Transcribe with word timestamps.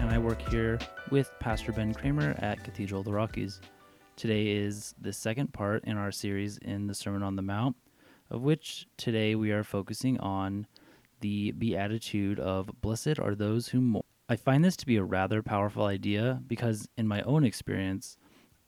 and 0.00 0.10
I 0.10 0.18
work 0.18 0.40
here 0.48 0.78
with 1.10 1.30
Pastor 1.40 1.72
Ben 1.72 1.92
Cremer 1.92 2.36
at 2.38 2.62
Cathedral 2.62 3.00
of 3.00 3.04
the 3.04 3.12
Rockies. 3.12 3.60
Today 4.16 4.48
is 4.48 4.94
the 5.00 5.12
second 5.12 5.52
part 5.52 5.84
in 5.84 5.96
our 5.96 6.12
series 6.12 6.58
in 6.58 6.86
the 6.86 6.94
Sermon 6.94 7.22
on 7.22 7.34
the 7.34 7.42
Mount, 7.42 7.76
of 8.30 8.42
which 8.42 8.86
today 8.96 9.34
we 9.34 9.50
are 9.50 9.64
focusing 9.64 10.18
on 10.20 10.66
the 11.20 11.50
beatitude 11.52 12.38
of 12.38 12.70
Blessed 12.80 13.18
are 13.18 13.34
those 13.34 13.68
who 13.68 13.80
mourn. 13.80 14.04
I 14.28 14.36
find 14.36 14.64
this 14.64 14.76
to 14.76 14.86
be 14.86 14.96
a 14.96 15.04
rather 15.04 15.42
powerful 15.42 15.84
idea 15.84 16.40
because, 16.46 16.88
in 16.96 17.08
my 17.08 17.22
own 17.22 17.44
experience, 17.44 18.16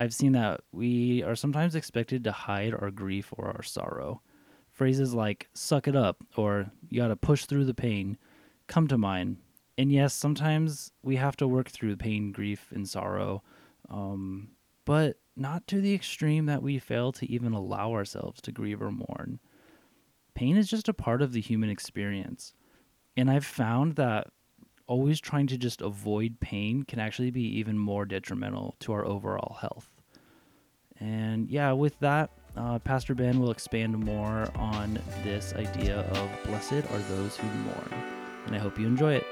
I've 0.01 0.15
seen 0.15 0.33
that 0.33 0.63
we 0.73 1.23
are 1.23 1.37
sometimes 1.37 1.75
expected 1.75 2.25
to 2.25 2.33
hide 2.33 2.75
our 2.75 2.91
grief 2.91 3.33
or 3.37 3.49
our 3.49 3.63
sorrow. 3.63 4.23
Phrases 4.71 5.15
like 5.15 5.49
suck 5.55 5.87
it 5.87 5.95
up 5.95 6.25
or 6.37 6.71
you 6.89 7.01
gotta 7.01 7.17
push 7.17 7.45
through 7.45 7.67
the 7.67 7.75
pain 7.75 8.19
come 8.67 8.89
to 8.89 8.99
mind. 8.99 9.37
And 9.81 9.91
yes, 9.91 10.13
sometimes 10.13 10.93
we 11.03 11.17
have 11.17 11.39
to 11.39 11.49
work 11.49 11.71
through 11.71 11.97
pain, 11.97 12.33
grief, 12.33 12.67
and 12.71 12.87
sorrow, 12.87 13.43
um, 13.89 14.49
but 14.85 15.17
not 15.37 15.67
to 15.69 15.81
the 15.81 15.95
extreme 15.95 16.45
that 16.45 16.63
we 16.63 16.79
fail 16.79 17.13
to 17.13 17.33
even 17.33 17.55
allow 17.55 17.93
ourselves 17.93 18.43
to 18.43 18.53
grieve 18.53 18.83
or 18.83 18.93
mourn. 18.93 19.41
Pain 20.35 20.59
is 20.59 20.69
just 20.69 20.91
a 20.91 20.93
part 20.93 21.23
of 21.23 21.33
the 21.33 21.41
human 21.41 21.71
experience. 21.71 22.53
And 23.17 23.31
I've 23.31 23.47
found 23.47 23.97
that 23.97 24.27
always 24.87 25.19
trying 25.19 25.47
to 25.47 25.57
just 25.57 25.81
avoid 25.81 26.41
pain 26.41 26.83
can 26.83 26.99
actually 26.99 27.31
be 27.31 27.59
even 27.59 27.79
more 27.79 28.05
detrimental 28.05 28.77
to 28.81 28.93
our 28.93 29.07
overall 29.07 29.57
health. 29.63 29.89
And 30.99 31.49
yeah, 31.49 31.73
with 31.73 31.99
that, 32.01 32.29
uh, 32.55 32.81
Pastor 32.81 33.15
Ben 33.15 33.41
will 33.41 33.51
expand 33.51 33.99
more 33.99 34.47
on 34.57 34.99
this 35.25 35.55
idea 35.55 36.01
of 36.01 36.31
blessed 36.45 36.85
are 36.93 36.99
those 37.09 37.39
who 37.39 37.49
mourn. 37.61 37.95
And 38.45 38.55
I 38.55 38.59
hope 38.59 38.79
you 38.79 38.87
enjoy 38.87 39.15
it. 39.15 39.27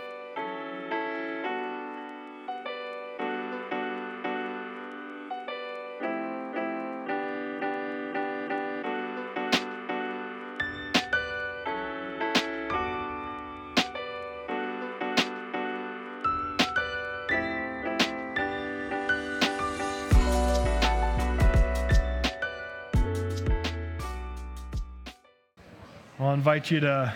I'll 26.21 26.35
invite 26.35 26.69
you 26.73 26.81
to 26.81 27.15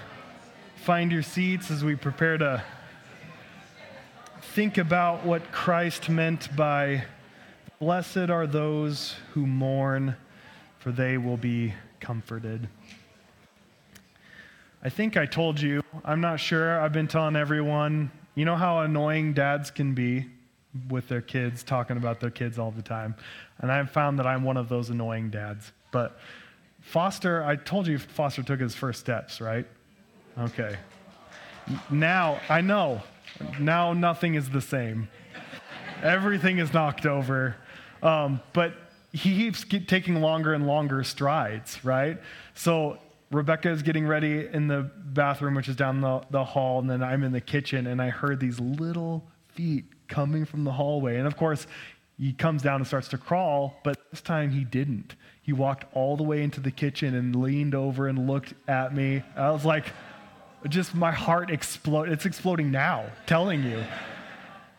find 0.77 1.11
your 1.11 1.25
seats 1.25 1.73
as 1.73 1.83
we 1.83 1.97
prepare 1.97 2.39
to 2.39 2.63
think 4.55 4.79
about 4.79 5.27
what 5.27 5.51
Christ 5.51 6.09
meant 6.09 6.55
by 6.55 7.03
blessed 7.81 8.31
are 8.31 8.47
those 8.47 9.17
who 9.33 9.45
mourn, 9.45 10.15
for 10.79 10.93
they 10.93 11.19
will 11.19 11.37
be 11.37 11.75
comforted. 11.99 12.69
I 14.85 14.89
think 14.89 15.17
I 15.17 15.27
told 15.27 15.61
you, 15.61 15.83
I'm 16.05 16.21
not 16.21 16.39
sure, 16.39 16.81
I've 16.81 16.93
been 16.93 17.09
telling 17.09 17.35
everyone, 17.35 18.09
you 18.37 18.45
know 18.45 18.55
how 18.55 18.83
annoying 18.83 19.33
dads 19.33 19.73
can 19.73 19.95
be 19.95 20.27
with 20.89 21.09
their 21.09 21.23
kids, 21.23 21.65
talking 21.65 21.97
about 21.97 22.21
their 22.21 22.31
kids 22.31 22.57
all 22.57 22.71
the 22.71 22.83
time. 22.83 23.17
And 23.59 23.73
I've 23.73 23.91
found 23.91 24.21
that 24.21 24.29
I'm 24.29 24.45
one 24.45 24.57
of 24.57 24.69
those 24.69 24.91
annoying 24.91 25.31
dads. 25.31 25.73
But 25.91 26.21
Foster, 26.83 27.43
I 27.45 27.57
told 27.57 27.87
you 27.87 27.99
Foster 27.99 28.43
took 28.43 28.61
his 28.61 28.75
first 28.75 29.01
steps, 29.01 29.41
right? 29.41 29.67
Okay. 30.39 30.77
Now, 31.91 32.41
I 32.49 32.61
know, 32.61 33.03
now 33.59 33.93
nothing 33.93 34.35
is 34.35 34.51
the 34.51 34.61
same. 34.61 35.09
Everything 36.03 36.59
is 36.59 36.73
knocked 36.75 37.07
over. 37.07 37.57
Um, 38.03 38.41
but 38.53 38.75
he 39.13 39.51
keeps 39.51 39.65
taking 39.87 40.21
longer 40.21 40.55
and 40.55 40.67
longer 40.67 41.05
strides, 41.05 41.85
right? 41.85 42.19
So 42.55 42.99
Rebecca 43.31 43.71
is 43.71 43.83
getting 43.83 44.07
ready 44.07 44.47
in 44.47 44.67
the 44.67 44.91
bathroom, 44.97 45.55
which 45.55 45.69
is 45.69 45.77
down 45.77 46.01
the, 46.01 46.23
the 46.31 46.45
hall, 46.45 46.81
and 46.81 46.91
then 46.91 47.03
I'm 47.03 47.23
in 47.23 47.33
the 47.33 47.41
kitchen, 47.41 47.87
and 47.87 48.03
I 48.03 48.11
heard 48.11 48.41
these 48.41 48.59
little 48.59 49.25
feet 49.49 49.85
coming 50.09 50.45
from 50.45 50.65
the 50.65 50.73
hallway. 50.73 51.17
And 51.17 51.27
of 51.27 51.37
course, 51.37 51.67
he 52.19 52.33
comes 52.33 52.63
down 52.63 52.77
and 52.77 52.87
starts 52.87 53.09
to 53.09 53.19
crawl, 53.19 53.81
but 53.83 53.99
this 54.11 54.21
time 54.21 54.51
he 54.51 54.65
didn't. 54.65 55.15
He 55.43 55.53
walked 55.53 55.85
all 55.93 56.17
the 56.17 56.23
way 56.23 56.43
into 56.43 56.61
the 56.61 56.71
kitchen 56.71 57.15
and 57.15 57.35
leaned 57.35 57.75
over 57.75 58.07
and 58.07 58.29
looked 58.29 58.55
at 58.69 58.95
me. 58.95 59.23
I 59.37 59.51
was 59.51 59.65
like, 59.65 59.87
just 60.69 60.95
my 60.95 61.11
heart 61.11 61.51
explode. 61.51 62.09
It's 62.09 62.27
exploding 62.27 62.71
now, 62.71 63.07
telling 63.27 63.65
you. 63.65 63.83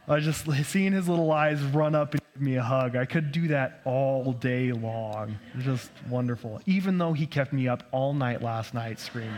I 0.08 0.20
just 0.20 0.46
seeing 0.66 0.94
his 0.94 1.08
little 1.08 1.32
eyes 1.32 1.62
run 1.62 1.96
up 1.96 2.14
and 2.14 2.22
give 2.34 2.42
me 2.42 2.56
a 2.56 2.64
hug. 2.64 2.96
I 2.96 3.06
could 3.06 3.32
do 3.32 3.48
that 3.50 3.82
all 3.86 4.34
day 4.34 4.72
long. 4.72 5.38
Just 5.60 5.92
wonderful. 6.10 6.62
Even 6.66 6.98
though 6.98 7.14
he 7.14 7.26
kept 7.26 7.54
me 7.54 7.68
up 7.68 7.84
all 7.92 8.14
night 8.14 8.42
last 8.42 8.74
night 8.74 9.00
screaming, 9.00 9.34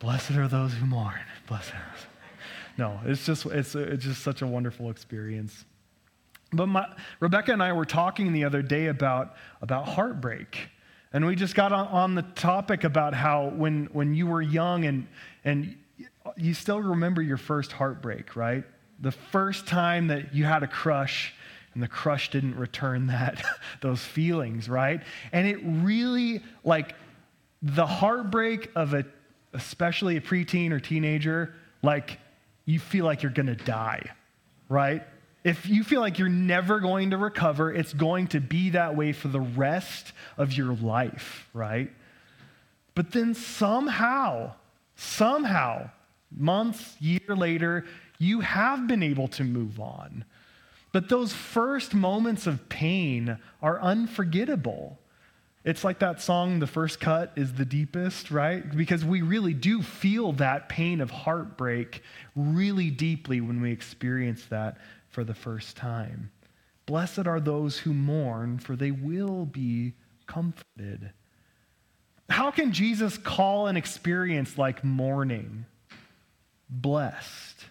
"Blessed 0.00 0.32
are 0.32 0.48
those 0.48 0.74
who 0.74 0.86
mourn." 0.86 1.20
Blessed. 1.46 1.72
No, 2.76 3.00
it's 3.04 3.24
just 3.24 3.46
it's 3.46 3.74
it's 3.74 4.04
just 4.04 4.22
such 4.22 4.42
a 4.42 4.46
wonderful 4.46 4.90
experience. 4.90 5.64
But 6.52 6.66
my, 6.66 6.86
Rebecca 7.20 7.52
and 7.52 7.62
I 7.62 7.72
were 7.72 7.84
talking 7.84 8.32
the 8.32 8.44
other 8.44 8.62
day 8.62 8.86
about, 8.86 9.36
about 9.62 9.88
heartbreak. 9.88 10.68
And 11.12 11.26
we 11.26 11.36
just 11.36 11.54
got 11.54 11.72
on, 11.72 11.86
on, 11.88 12.14
the 12.14 12.22
topic 12.22 12.84
about 12.84 13.14
how 13.14 13.48
when, 13.48 13.86
when 13.92 14.14
you 14.14 14.26
were 14.26 14.42
young 14.42 14.84
and, 14.84 15.06
and 15.44 15.76
you 16.36 16.54
still 16.54 16.80
remember 16.80 17.22
your 17.22 17.36
first 17.36 17.72
heartbreak, 17.72 18.36
right? 18.36 18.64
The 19.00 19.12
first 19.12 19.66
time 19.66 20.08
that 20.08 20.34
you 20.34 20.44
had 20.44 20.62
a 20.62 20.68
crush 20.68 21.34
and 21.74 21.82
the 21.82 21.88
crush 21.88 22.30
didn't 22.30 22.56
return 22.56 23.08
that, 23.08 23.44
those 23.80 24.02
feelings, 24.02 24.68
right? 24.68 25.02
And 25.32 25.46
it 25.46 25.58
really, 25.62 26.42
like, 26.64 26.94
the 27.62 27.86
heartbreak 27.86 28.70
of 28.74 28.94
a, 28.94 29.04
especially 29.52 30.16
a 30.16 30.20
preteen 30.20 30.72
or 30.72 30.80
teenager, 30.80 31.54
like, 31.82 32.18
you 32.64 32.78
feel 32.78 33.04
like 33.04 33.22
you're 33.22 33.32
gonna 33.32 33.54
die, 33.54 34.04
right? 34.68 35.02
If 35.42 35.66
you 35.68 35.84
feel 35.84 36.00
like 36.00 36.18
you're 36.18 36.28
never 36.28 36.80
going 36.80 37.10
to 37.10 37.16
recover, 37.16 37.72
it's 37.72 37.92
going 37.92 38.28
to 38.28 38.40
be 38.40 38.70
that 38.70 38.96
way 38.96 39.12
for 39.12 39.28
the 39.28 39.40
rest 39.40 40.12
of 40.36 40.52
your 40.52 40.74
life, 40.74 41.48
right? 41.54 41.90
But 42.94 43.12
then 43.12 43.34
somehow, 43.34 44.52
somehow, 44.96 45.90
months, 46.36 46.96
year 47.00 47.34
later, 47.34 47.86
you 48.18 48.40
have 48.40 48.86
been 48.86 49.02
able 49.02 49.28
to 49.28 49.44
move 49.44 49.80
on. 49.80 50.24
But 50.92 51.08
those 51.08 51.32
first 51.32 51.94
moments 51.94 52.46
of 52.46 52.68
pain 52.68 53.38
are 53.62 53.80
unforgettable. 53.80 54.98
It's 55.64 55.84
like 55.84 56.00
that 56.00 56.20
song, 56.20 56.58
The 56.58 56.66
First 56.66 57.00
Cut 57.00 57.32
is 57.36 57.54
the 57.54 57.64
Deepest, 57.64 58.30
right? 58.30 58.76
Because 58.76 59.04
we 59.04 59.22
really 59.22 59.54
do 59.54 59.82
feel 59.82 60.32
that 60.32 60.68
pain 60.68 61.00
of 61.00 61.10
heartbreak 61.10 62.02
really 62.34 62.90
deeply 62.90 63.40
when 63.40 63.60
we 63.60 63.70
experience 63.70 64.44
that 64.46 64.78
for 65.10 65.24
the 65.24 65.34
first 65.34 65.76
time. 65.76 66.30
Blessed 66.86 67.26
are 67.26 67.40
those 67.40 67.78
who 67.78 67.92
mourn, 67.92 68.58
for 68.58 68.74
they 68.74 68.90
will 68.90 69.44
be 69.46 69.92
comforted. 70.26 71.12
How 72.28 72.50
can 72.50 72.72
Jesus 72.72 73.18
call 73.18 73.66
an 73.66 73.76
experience 73.76 74.56
like 74.56 74.84
mourning 74.84 75.66
blessed? 76.68 77.66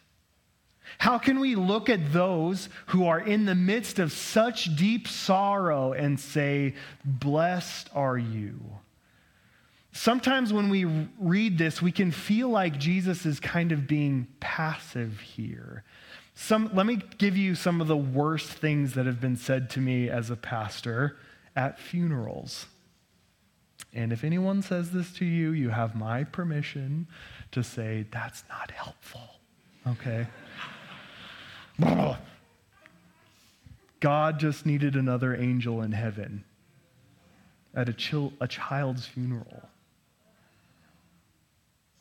How 0.97 1.18
can 1.18 1.39
we 1.39 1.56
look 1.56 1.89
at 1.89 2.12
those 2.12 2.68
who 2.88 3.07
are 3.07 3.19
in 3.19 3.45
the 3.45 3.56
midst 3.56 4.00
of 4.00 4.12
such 4.12 4.75
deep 4.75 5.07
sorrow 5.07 5.94
and 5.94 6.19
say, 6.19 6.75
Blessed 7.06 7.89
are 7.95 8.18
you? 8.18 8.59
Sometimes 9.92 10.51
when 10.53 10.69
we 10.69 10.85
read 11.19 11.57
this, 11.57 11.81
we 11.81 11.92
can 11.92 12.12
feel 12.12 12.50
like 12.50 12.77
Jesus 12.77 13.25
is 13.25 13.39
kind 13.39 13.71
of 13.71 13.88
being 13.88 14.27
passive 14.39 15.19
here. 15.19 15.83
Some, 16.41 16.71
let 16.74 16.86
me 16.86 17.01
give 17.18 17.36
you 17.36 17.53
some 17.53 17.81
of 17.81 17.89
the 17.89 17.97
worst 17.97 18.47
things 18.50 18.94
that 18.94 19.06
have 19.06 19.19
been 19.19 19.36
said 19.36 19.69
to 19.71 19.81
me 19.81 20.09
as 20.09 20.30
a 20.30 20.38
pastor 20.38 21.18
at 21.53 21.77
funerals. 21.77 22.65
And 23.94 24.13
if 24.13 24.24
anyone 24.24 24.62
says 24.62 24.91
this 24.91 25.12
to 25.15 25.25
you, 25.25 25.51
you 25.51 25.68
have 25.69 25.95
my 25.95 26.24
permission 26.24 27.07
to 27.51 27.62
say, 27.62 28.06
that's 28.09 28.45
not 28.47 28.71
helpful. 28.71 29.30
Okay? 29.86 30.27
God 34.00 34.39
just 34.39 34.65
needed 34.65 34.95
another 34.95 35.35
angel 35.35 35.81
in 35.81 35.92
heaven 35.92 36.45
at 37.75 37.89
a, 37.89 37.94
chil- 37.94 38.31
a 38.39 38.47
child's 38.47 39.06
funeral. 39.06 39.68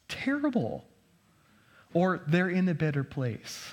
Terrible. 0.06 0.84
Or 1.93 2.20
they're 2.29 2.49
in 2.49 2.69
a 2.69 2.75
better 2.75 3.02
place. 3.02 3.73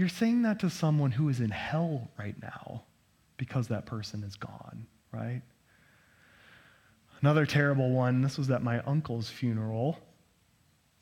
You're 0.00 0.08
saying 0.08 0.40
that 0.44 0.60
to 0.60 0.70
someone 0.70 1.10
who 1.10 1.28
is 1.28 1.40
in 1.40 1.50
hell 1.50 2.08
right 2.18 2.34
now 2.40 2.84
because 3.36 3.68
that 3.68 3.84
person 3.84 4.24
is 4.24 4.34
gone, 4.34 4.86
right? 5.12 5.42
Another 7.20 7.44
terrible 7.44 7.90
one, 7.90 8.22
this 8.22 8.38
was 8.38 8.50
at 8.50 8.62
my 8.62 8.80
uncle's 8.84 9.28
funeral. 9.28 9.98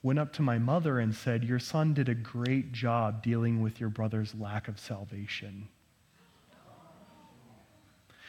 went 0.02 0.18
up 0.18 0.32
to 0.32 0.42
my 0.42 0.58
mother 0.58 0.98
and 0.98 1.14
said, 1.14 1.44
Your 1.44 1.60
son 1.60 1.94
did 1.94 2.08
a 2.08 2.14
great 2.16 2.72
job 2.72 3.22
dealing 3.22 3.62
with 3.62 3.78
your 3.78 3.88
brother's 3.88 4.34
lack 4.34 4.66
of 4.66 4.80
salvation. 4.80 5.68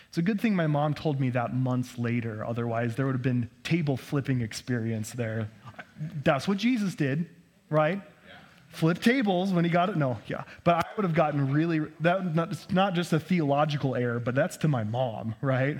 It's 0.08 0.20
a 0.20 0.22
good 0.22 0.40
thing 0.40 0.56
my 0.56 0.68
mom 0.68 0.94
told 0.94 1.20
me 1.20 1.32
that 1.32 1.56
months 1.56 1.98
later. 1.98 2.46
Otherwise, 2.46 2.96
there 2.96 3.08
would 3.08 3.16
have 3.16 3.24
been 3.24 3.50
table 3.64 3.98
flipping 3.98 4.42
experience 4.42 5.14
there. 5.14 5.50
That's 6.24 6.48
what 6.48 6.60
Jesus 6.60 6.94
did, 6.94 7.28
right? 7.72 8.04
Flip 8.70 9.02
tables 9.02 9.52
when 9.52 9.66
he 9.66 9.72
got 9.72 9.90
it. 9.90 9.98
No, 9.98 10.20
yeah. 10.28 10.44
But 10.64 10.76
I 10.76 10.84
would 10.96 11.04
have 11.04 11.16
gotten 11.16 11.52
really, 11.52 11.82
that, 12.02 12.36
not, 12.36 12.72
not 12.72 12.94
just 12.94 13.12
a 13.14 13.20
theological 13.20 13.96
error, 13.96 14.20
but 14.20 14.36
that's 14.36 14.58
to 14.58 14.68
my 14.68 14.84
mom, 14.84 15.36
right? 15.42 15.80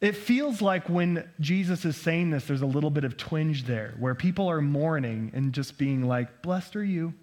It 0.00 0.16
feels 0.16 0.60
like 0.60 0.88
when 0.88 1.28
Jesus 1.40 1.84
is 1.84 1.96
saying 1.96 2.30
this, 2.30 2.46
there's 2.46 2.62
a 2.62 2.66
little 2.66 2.90
bit 2.90 3.04
of 3.04 3.16
twinge 3.16 3.64
there 3.64 3.94
where 3.98 4.14
people 4.14 4.48
are 4.48 4.60
mourning 4.60 5.30
and 5.34 5.52
just 5.52 5.78
being 5.78 6.06
like, 6.06 6.42
Blessed 6.42 6.76
are 6.76 6.84
you. 6.84 7.14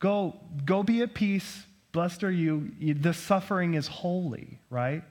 Go, 0.00 0.40
go 0.64 0.82
be 0.82 1.02
at 1.02 1.14
peace. 1.14 1.64
Blessed 1.92 2.24
are 2.24 2.30
you. 2.30 2.72
The 2.80 3.14
suffering 3.14 3.74
is 3.74 3.86
holy, 3.86 4.58
right? 4.68 5.02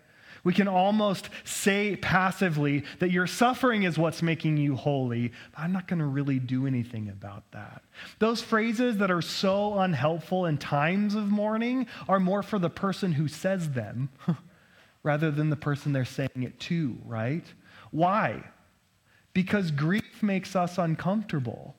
We 0.43 0.53
can 0.53 0.67
almost 0.67 1.29
say 1.45 1.95
passively 1.95 2.83
that 2.99 3.11
your 3.11 3.27
suffering 3.27 3.83
is 3.83 3.97
what's 3.97 4.21
making 4.21 4.57
you 4.57 4.75
holy, 4.75 5.31
I'm 5.55 5.71
not 5.71 5.87
going 5.87 5.99
to 5.99 6.05
really 6.05 6.37
do 6.37 6.67
anything 6.67 7.09
about 7.09 7.49
that. 7.51 7.81
Those 8.19 8.41
phrases 8.41 8.97
that 8.97 9.09
are 9.09 9.21
so 9.21 9.79
unhelpful 9.79 10.45
in 10.45 10.57
times 10.57 11.15
of 11.15 11.31
mourning 11.31 11.87
are 12.09 12.19
more 12.19 12.43
for 12.43 12.59
the 12.59 12.69
person 12.69 13.13
who 13.13 13.29
says 13.29 13.71
them 13.71 14.09
rather 15.03 15.31
than 15.31 15.49
the 15.49 15.55
person 15.55 15.93
they're 15.93 16.03
saying 16.03 16.29
it 16.43 16.59
to, 16.61 16.97
right? 17.05 17.45
Why? 17.91 18.43
Because 19.33 19.71
grief 19.71 20.21
makes 20.21 20.55
us 20.55 20.77
uncomfortable. 20.77 21.75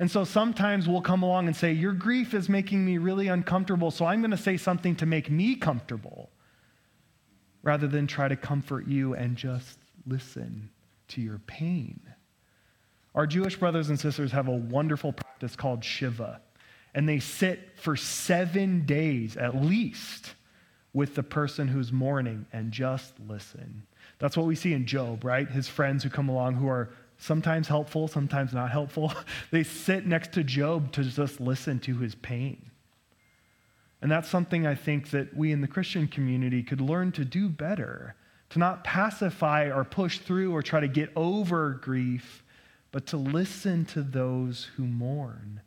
And 0.00 0.10
so 0.10 0.24
sometimes 0.24 0.88
we'll 0.88 1.02
come 1.02 1.22
along 1.22 1.46
and 1.46 1.54
say, 1.54 1.72
Your 1.72 1.92
grief 1.92 2.32
is 2.32 2.48
making 2.48 2.84
me 2.84 2.98
really 2.98 3.28
uncomfortable, 3.28 3.90
so 3.90 4.06
I'm 4.06 4.22
going 4.22 4.30
to 4.30 4.36
say 4.36 4.56
something 4.56 4.96
to 4.96 5.06
make 5.06 5.30
me 5.30 5.56
comfortable, 5.56 6.30
rather 7.62 7.86
than 7.86 8.06
try 8.06 8.28
to 8.28 8.36
comfort 8.36 8.86
you 8.86 9.14
and 9.14 9.36
just 9.36 9.78
listen 10.06 10.70
to 11.08 11.20
your 11.20 11.38
pain. 11.46 12.00
Our 13.14 13.26
Jewish 13.26 13.56
brothers 13.56 13.88
and 13.88 13.98
sisters 13.98 14.32
have 14.32 14.48
a 14.48 14.52
wonderful 14.52 15.12
practice 15.12 15.56
called 15.56 15.84
Shiva, 15.84 16.40
and 16.94 17.08
they 17.08 17.18
sit 17.18 17.72
for 17.76 17.96
seven 17.96 18.86
days 18.86 19.36
at 19.36 19.56
least 19.56 20.34
with 20.92 21.14
the 21.14 21.22
person 21.22 21.68
who's 21.68 21.92
mourning 21.92 22.46
and 22.52 22.72
just 22.72 23.14
listen. 23.28 23.84
That's 24.18 24.36
what 24.36 24.46
we 24.46 24.54
see 24.54 24.72
in 24.72 24.86
Job, 24.86 25.24
right? 25.24 25.48
His 25.48 25.68
friends 25.68 26.02
who 26.02 26.10
come 26.10 26.28
along 26.28 26.54
who 26.54 26.68
are 26.68 26.90
sometimes 27.18 27.68
helpful, 27.68 28.08
sometimes 28.08 28.52
not 28.52 28.70
helpful. 28.70 29.12
they 29.50 29.62
sit 29.62 30.06
next 30.06 30.32
to 30.32 30.44
Job 30.44 30.92
to 30.92 31.04
just 31.04 31.40
listen 31.40 31.78
to 31.80 31.96
his 31.98 32.14
pain. 32.14 32.69
And 34.02 34.10
that's 34.10 34.28
something 34.28 34.66
I 34.66 34.74
think 34.74 35.10
that 35.10 35.36
we 35.36 35.52
in 35.52 35.60
the 35.60 35.68
Christian 35.68 36.08
community 36.08 36.62
could 36.62 36.80
learn 36.80 37.12
to 37.12 37.24
do 37.24 37.48
better 37.48 38.14
to 38.50 38.58
not 38.58 38.84
pacify 38.84 39.70
or 39.70 39.84
push 39.84 40.18
through 40.18 40.52
or 40.52 40.62
try 40.62 40.80
to 40.80 40.88
get 40.88 41.10
over 41.16 41.70
grief, 41.70 42.42
but 42.92 43.06
to 43.06 43.16
listen 43.16 43.84
to 43.86 44.02
those 44.02 44.70
who 44.76 44.84
mourn. 44.84 45.60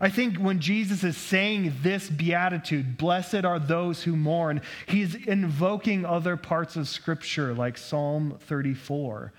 I 0.00 0.08
think 0.10 0.36
when 0.36 0.60
Jesus 0.60 1.02
is 1.02 1.16
saying 1.16 1.74
this 1.82 2.08
beatitude, 2.08 2.96
blessed 2.96 3.44
are 3.44 3.58
those 3.58 4.02
who 4.02 4.14
mourn, 4.14 4.60
he's 4.86 5.14
invoking 5.14 6.04
other 6.04 6.36
parts 6.36 6.76
of 6.76 6.88
Scripture 6.88 7.54
like 7.54 7.78
Psalm 7.78 8.38
34, 8.40 9.32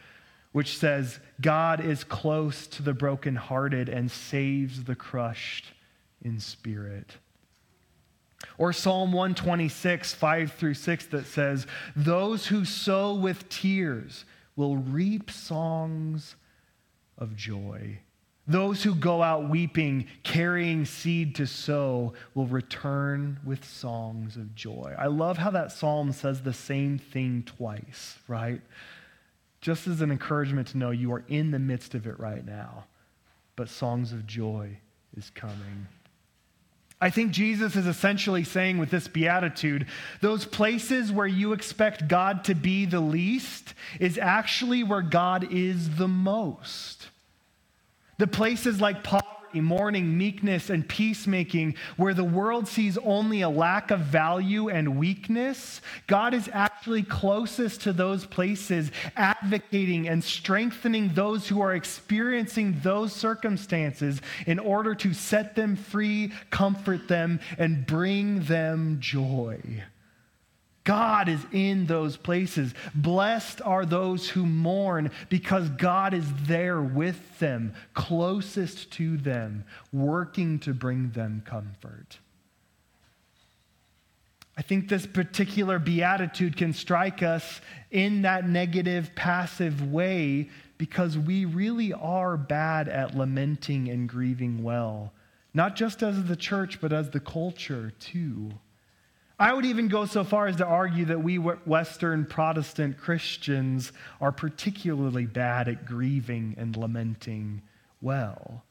which 0.51 0.77
says, 0.77 1.19
God 1.39 1.79
is 1.79 2.03
close 2.03 2.67
to 2.67 2.83
the 2.83 2.93
brokenhearted 2.93 3.87
and 3.87 4.11
saves 4.11 4.83
the 4.83 4.95
crushed 4.95 5.67
in 6.23 6.39
spirit. 6.39 7.17
Or 8.57 8.71
Psalm 8.73 9.11
126, 9.11 10.13
5 10.13 10.51
through 10.53 10.73
6, 10.75 11.05
that 11.07 11.25
says, 11.25 11.65
Those 11.95 12.47
who 12.47 12.65
sow 12.65 13.13
with 13.13 13.49
tears 13.49 14.25
will 14.55 14.77
reap 14.77 15.31
songs 15.31 16.35
of 17.17 17.35
joy. 17.35 17.99
Those 18.47 18.83
who 18.83 18.95
go 18.95 19.21
out 19.21 19.49
weeping, 19.49 20.07
carrying 20.23 20.85
seed 20.85 21.35
to 21.35 21.45
sow, 21.45 22.13
will 22.33 22.47
return 22.47 23.39
with 23.43 23.65
songs 23.65 24.37
of 24.37 24.55
joy. 24.55 24.95
I 24.97 25.07
love 25.07 25.37
how 25.37 25.51
that 25.51 25.71
psalm 25.71 26.13
says 26.13 26.41
the 26.41 26.53
same 26.53 26.97
thing 26.97 27.43
twice, 27.45 28.19
right? 28.27 28.61
just 29.61 29.87
as 29.87 30.01
an 30.01 30.11
encouragement 30.11 30.67
to 30.69 30.77
know 30.77 30.91
you 30.91 31.11
are 31.11 31.23
in 31.27 31.51
the 31.51 31.59
midst 31.59 31.95
of 31.95 32.07
it 32.07 32.19
right 32.19 32.45
now, 32.45 32.85
but 33.55 33.69
songs 33.69 34.13
of 34.13 34.25
joy 34.27 34.77
is 35.15 35.29
coming. 35.31 35.87
I 36.99 37.11
think 37.11 37.31
Jesus 37.31 37.75
is 37.75 37.85
essentially 37.85 38.43
saying 38.43 38.79
with 38.79 38.89
this 38.89 39.07
beatitude, 39.07 39.85
those 40.21 40.45
places 40.45 41.11
where 41.11 41.27
you 41.27 41.53
expect 41.53 42.07
God 42.07 42.43
to 42.45 42.55
be 42.55 42.85
the 42.85 42.99
least 42.99 43.75
is 43.99 44.17
actually 44.17 44.83
where 44.83 45.03
God 45.03 45.51
is 45.53 45.97
the 45.97 46.07
most. 46.07 47.09
The 48.17 48.25
places 48.25 48.81
like 48.81 49.03
poverty 49.03 49.36
mourning, 49.59 50.17
meekness, 50.17 50.69
and 50.69 50.87
peacemaking, 50.87 51.75
where 51.95 52.13
the 52.13 52.23
world 52.23 52.67
sees 52.67 52.97
only 52.99 53.41
a 53.41 53.49
lack 53.49 53.91
of 53.91 53.99
value 53.99 54.69
and 54.69 54.97
weakness, 54.97 55.81
God 56.07 56.33
is 56.33 56.49
actually 56.53 57.03
closest 57.03 57.81
to 57.81 57.93
those 57.93 58.25
places, 58.25 58.91
advocating 59.15 60.07
and 60.07 60.23
strengthening 60.23 61.13
those 61.13 61.47
who 61.47 61.61
are 61.61 61.73
experiencing 61.73 62.79
those 62.81 63.13
circumstances 63.13 64.21
in 64.45 64.59
order 64.59 64.95
to 64.95 65.13
set 65.13 65.55
them 65.55 65.75
free, 65.75 66.31
comfort 66.49 67.07
them, 67.07 67.39
and 67.57 67.85
bring 67.85 68.43
them 68.43 68.97
joy. 68.99 69.59
God 70.87 71.27
is 71.27 71.45
in 71.51 71.85
those 71.85 72.15
places. 72.15 72.73
Blessed 72.95 73.61
are 73.61 73.85
those 73.85 74.29
who 74.29 74.45
mourn 74.45 75.11
because 75.27 75.67
God 75.67 76.13
is 76.13 76.25
there 76.43 76.81
with 76.81 77.39
them, 77.39 77.73
closest 77.93 78.89
to 78.93 79.17
them, 79.17 79.65
working 79.91 80.59
to 80.59 80.73
bring 80.73 81.09
them 81.09 81.43
comfort. 81.45 82.19
I 84.57 84.61
think 84.61 84.87
this 84.87 85.05
particular 85.05 85.77
beatitude 85.77 86.55
can 86.55 86.71
strike 86.71 87.21
us 87.21 87.59
in 87.91 88.21
that 88.21 88.47
negative, 88.47 89.11
passive 89.13 89.91
way 89.91 90.49
because 90.77 91.17
we 91.17 91.43
really 91.43 91.91
are 91.91 92.37
bad 92.37 92.87
at 92.87 93.13
lamenting 93.13 93.89
and 93.89 94.07
grieving 94.07 94.63
well, 94.63 95.11
not 95.53 95.75
just 95.75 96.01
as 96.01 96.23
the 96.23 96.37
church, 96.37 96.79
but 96.79 96.93
as 96.93 97.09
the 97.09 97.19
culture 97.19 97.91
too. 97.99 98.53
I 99.39 99.53
would 99.53 99.65
even 99.65 99.87
go 99.87 100.05
so 100.05 100.23
far 100.23 100.47
as 100.47 100.55
to 100.55 100.65
argue 100.65 101.05
that 101.05 101.21
we 101.21 101.37
Western 101.37 102.25
Protestant 102.25 102.97
Christians 102.97 103.91
are 104.19 104.31
particularly 104.31 105.27
bad 105.27 105.67
at 105.67 105.85
grieving 105.85 106.55
and 106.57 106.75
lamenting 106.75 107.61
well. 108.01 108.63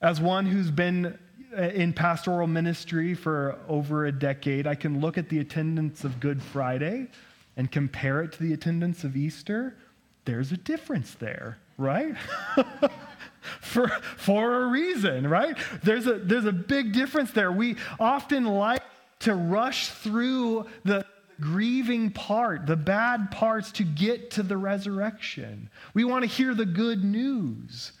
As 0.00 0.18
one 0.20 0.46
who's 0.46 0.70
been 0.70 1.18
uh, 1.56 1.62
in 1.62 1.92
pastoral 1.92 2.46
ministry 2.46 3.12
for 3.14 3.58
over 3.68 4.06
a 4.06 4.12
decade, 4.12 4.66
I 4.66 4.74
can 4.74 5.00
look 5.00 5.18
at 5.18 5.28
the 5.28 5.38
attendance 5.38 6.02
of 6.02 6.18
Good 6.18 6.42
Friday 6.42 7.08
and 7.56 7.70
compare 7.70 8.22
it 8.22 8.32
to 8.32 8.42
the 8.42 8.54
attendance 8.54 9.04
of 9.04 9.16
Easter. 9.16 9.76
There's 10.24 10.50
a 10.50 10.56
difference 10.56 11.14
there, 11.14 11.58
right? 11.76 12.14
for, 13.60 13.88
for 14.16 14.62
a 14.62 14.66
reason, 14.68 15.28
right? 15.28 15.56
There's 15.82 16.06
a, 16.06 16.14
there's 16.14 16.46
a 16.46 16.52
big 16.52 16.92
difference 16.94 17.32
there. 17.32 17.52
We 17.52 17.76
often 18.00 18.44
like 18.44 18.82
to 19.20 19.34
rush 19.34 19.88
through 19.88 20.66
the 20.84 21.04
grieving 21.40 22.10
part, 22.10 22.66
the 22.66 22.76
bad 22.76 23.30
parts, 23.30 23.72
to 23.72 23.84
get 23.84 24.30
to 24.32 24.42
the 24.42 24.56
resurrection. 24.56 25.68
We 25.94 26.04
want 26.04 26.22
to 26.22 26.30
hear 26.30 26.54
the 26.54 26.66
good 26.66 27.04
news. 27.04 27.92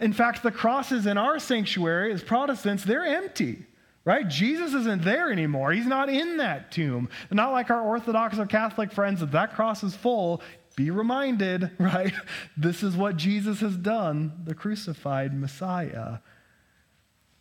In 0.00 0.12
fact, 0.12 0.42
the 0.42 0.50
crosses 0.50 1.06
in 1.06 1.18
our 1.18 1.38
sanctuary 1.38 2.12
as 2.12 2.22
Protestants, 2.22 2.84
they're 2.84 3.04
empty, 3.04 3.66
right? 4.04 4.26
Jesus 4.26 4.74
isn't 4.74 5.02
there 5.04 5.30
anymore. 5.30 5.72
He's 5.72 5.86
not 5.86 6.08
in 6.08 6.36
that 6.38 6.72
tomb. 6.72 7.08
Not 7.30 7.52
like 7.52 7.70
our 7.70 7.82
Orthodox 7.82 8.38
or 8.38 8.46
Catholic 8.46 8.92
friends 8.92 9.20
that 9.20 9.32
that 9.32 9.54
cross 9.54 9.82
is 9.82 9.94
full. 9.94 10.42
Be 10.76 10.90
reminded, 10.90 11.70
right? 11.78 12.12
This 12.56 12.82
is 12.82 12.96
what 12.96 13.16
Jesus 13.16 13.60
has 13.60 13.76
done, 13.76 14.32
the 14.44 14.54
crucified 14.54 15.38
Messiah. 15.38 16.18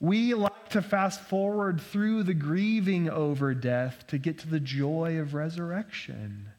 We 0.04 0.34
like 0.34 0.68
to 0.72 0.82
fast 0.82 1.22
forward 1.22 1.80
through 1.80 2.24
the 2.24 2.34
grieving 2.34 3.10
over 3.10 3.54
death 3.54 4.06
to 4.08 4.18
get 4.18 4.40
to 4.40 4.50
the 4.50 4.60
joy 4.60 5.18
of 5.18 5.34
resurrection. 5.34 6.50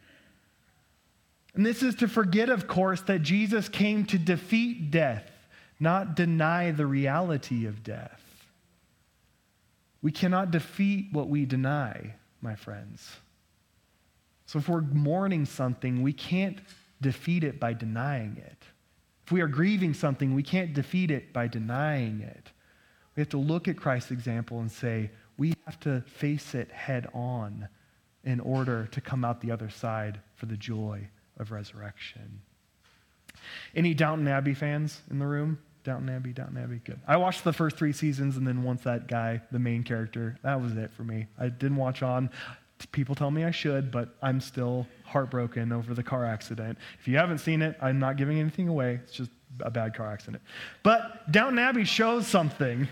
And 1.54 1.66
this 1.66 1.82
is 1.82 1.94
to 1.96 2.08
forget, 2.08 2.48
of 2.48 2.66
course, 2.66 3.02
that 3.02 3.20
Jesus 3.20 3.68
came 3.68 4.06
to 4.06 4.16
defeat 4.16 4.90
death, 4.90 5.30
not 5.78 6.16
deny 6.16 6.70
the 6.70 6.86
reality 6.86 7.66
of 7.66 7.84
death. 7.84 8.22
We 10.00 10.10
cannot 10.10 10.50
defeat 10.50 11.08
what 11.12 11.28
we 11.28 11.44
deny, 11.44 12.14
my 12.40 12.54
friends. 12.54 13.18
So 14.46 14.58
if 14.58 14.70
we're 14.70 14.80
mourning 14.80 15.44
something, 15.44 16.02
we 16.02 16.14
can't 16.14 16.60
defeat 17.02 17.44
it 17.44 17.60
by 17.60 17.74
denying 17.74 18.38
it. 18.38 18.64
If 19.26 19.32
we 19.32 19.42
are 19.42 19.48
grieving 19.48 19.92
something, 19.92 20.34
we 20.34 20.42
can't 20.42 20.72
defeat 20.72 21.10
it 21.10 21.34
by 21.34 21.46
denying 21.46 22.22
it. 22.22 22.48
We 23.16 23.20
have 23.20 23.28
to 23.30 23.38
look 23.38 23.68
at 23.68 23.76
Christ's 23.76 24.10
example 24.10 24.60
and 24.60 24.70
say, 24.70 25.10
we 25.36 25.54
have 25.66 25.78
to 25.80 26.02
face 26.02 26.54
it 26.54 26.70
head 26.70 27.08
on 27.12 27.68
in 28.24 28.40
order 28.40 28.88
to 28.92 29.00
come 29.00 29.24
out 29.24 29.40
the 29.40 29.50
other 29.50 29.70
side 29.70 30.20
for 30.34 30.46
the 30.46 30.56
joy 30.56 31.08
of 31.38 31.50
resurrection. 31.50 32.40
Any 33.74 33.94
Downton 33.94 34.28
Abbey 34.28 34.54
fans 34.54 35.02
in 35.10 35.18
the 35.18 35.26
room? 35.26 35.58
Downton 35.82 36.08
Abbey, 36.08 36.32
Downton 36.32 36.56
Abbey, 36.56 36.80
good. 36.82 36.98
I 37.06 37.18
watched 37.18 37.44
the 37.44 37.52
first 37.52 37.76
three 37.76 37.92
seasons, 37.92 38.38
and 38.38 38.46
then 38.46 38.62
once 38.62 38.82
that 38.84 39.06
guy, 39.06 39.42
the 39.52 39.58
main 39.58 39.82
character, 39.82 40.38
that 40.42 40.60
was 40.60 40.74
it 40.76 40.90
for 40.92 41.04
me. 41.04 41.26
I 41.38 41.48
didn't 41.48 41.76
watch 41.76 42.02
on. 42.02 42.30
People 42.92 43.14
tell 43.14 43.30
me 43.30 43.44
I 43.44 43.50
should, 43.50 43.90
but 43.90 44.14
I'm 44.22 44.40
still 44.40 44.86
heartbroken 45.04 45.72
over 45.72 45.92
the 45.92 46.02
car 46.02 46.24
accident. 46.24 46.78
If 46.98 47.06
you 47.06 47.18
haven't 47.18 47.38
seen 47.38 47.60
it, 47.60 47.76
I'm 47.82 47.98
not 47.98 48.16
giving 48.16 48.40
anything 48.40 48.68
away. 48.68 49.00
It's 49.02 49.12
just 49.12 49.30
a 49.60 49.70
bad 49.70 49.94
car 49.94 50.10
accident. 50.10 50.42
But 50.82 51.30
Downton 51.30 51.58
Abbey 51.58 51.84
shows 51.84 52.26
something. 52.26 52.88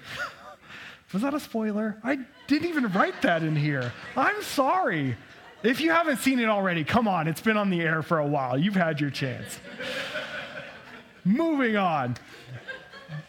was 1.12 1.23
that 1.23 1.35
a 1.35 1.40
spoiler? 1.40 1.99
I 2.02 2.19
didn't 2.47 2.69
even 2.69 2.90
write 2.92 3.23
that 3.23 3.42
in 3.42 3.57
here. 3.57 3.92
I'm 4.16 4.42
sorry. 4.42 5.16
If 5.62 5.81
you 5.81 5.90
haven't 5.90 6.19
seen 6.19 6.38
it 6.40 6.49
already, 6.49 6.85
come 6.85 7.07
on, 7.07 7.28
it's 7.28 7.40
been 7.40 7.57
on 7.57 7.71
the 7.71 7.81
air 7.81 8.02
for 8.02 8.19
a 8.19 8.26
while. 8.26 8.59
You've 8.59 8.75
had 8.75 9.00
your 9.00 9.11
chance. 9.11 9.59
Moving 11.25 11.76
on. 11.76 12.16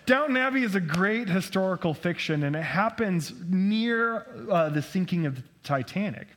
Downton 0.06 0.36
Abbey 0.36 0.64
is 0.64 0.76
a 0.76 0.82
great 0.82 1.30
historical 1.30 1.94
fiction, 1.94 2.44
and 2.44 2.56
it 2.56 2.64
happens 2.64 3.34
near 3.48 4.26
uh, 4.50 4.70
the 4.70 4.82
sinking 4.82 5.26
of 5.26 5.36
the 5.38 5.44
Titanic. 5.64 6.28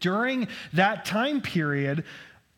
During 0.00 0.48
that 0.72 1.04
time 1.04 1.40
period, 1.40 2.04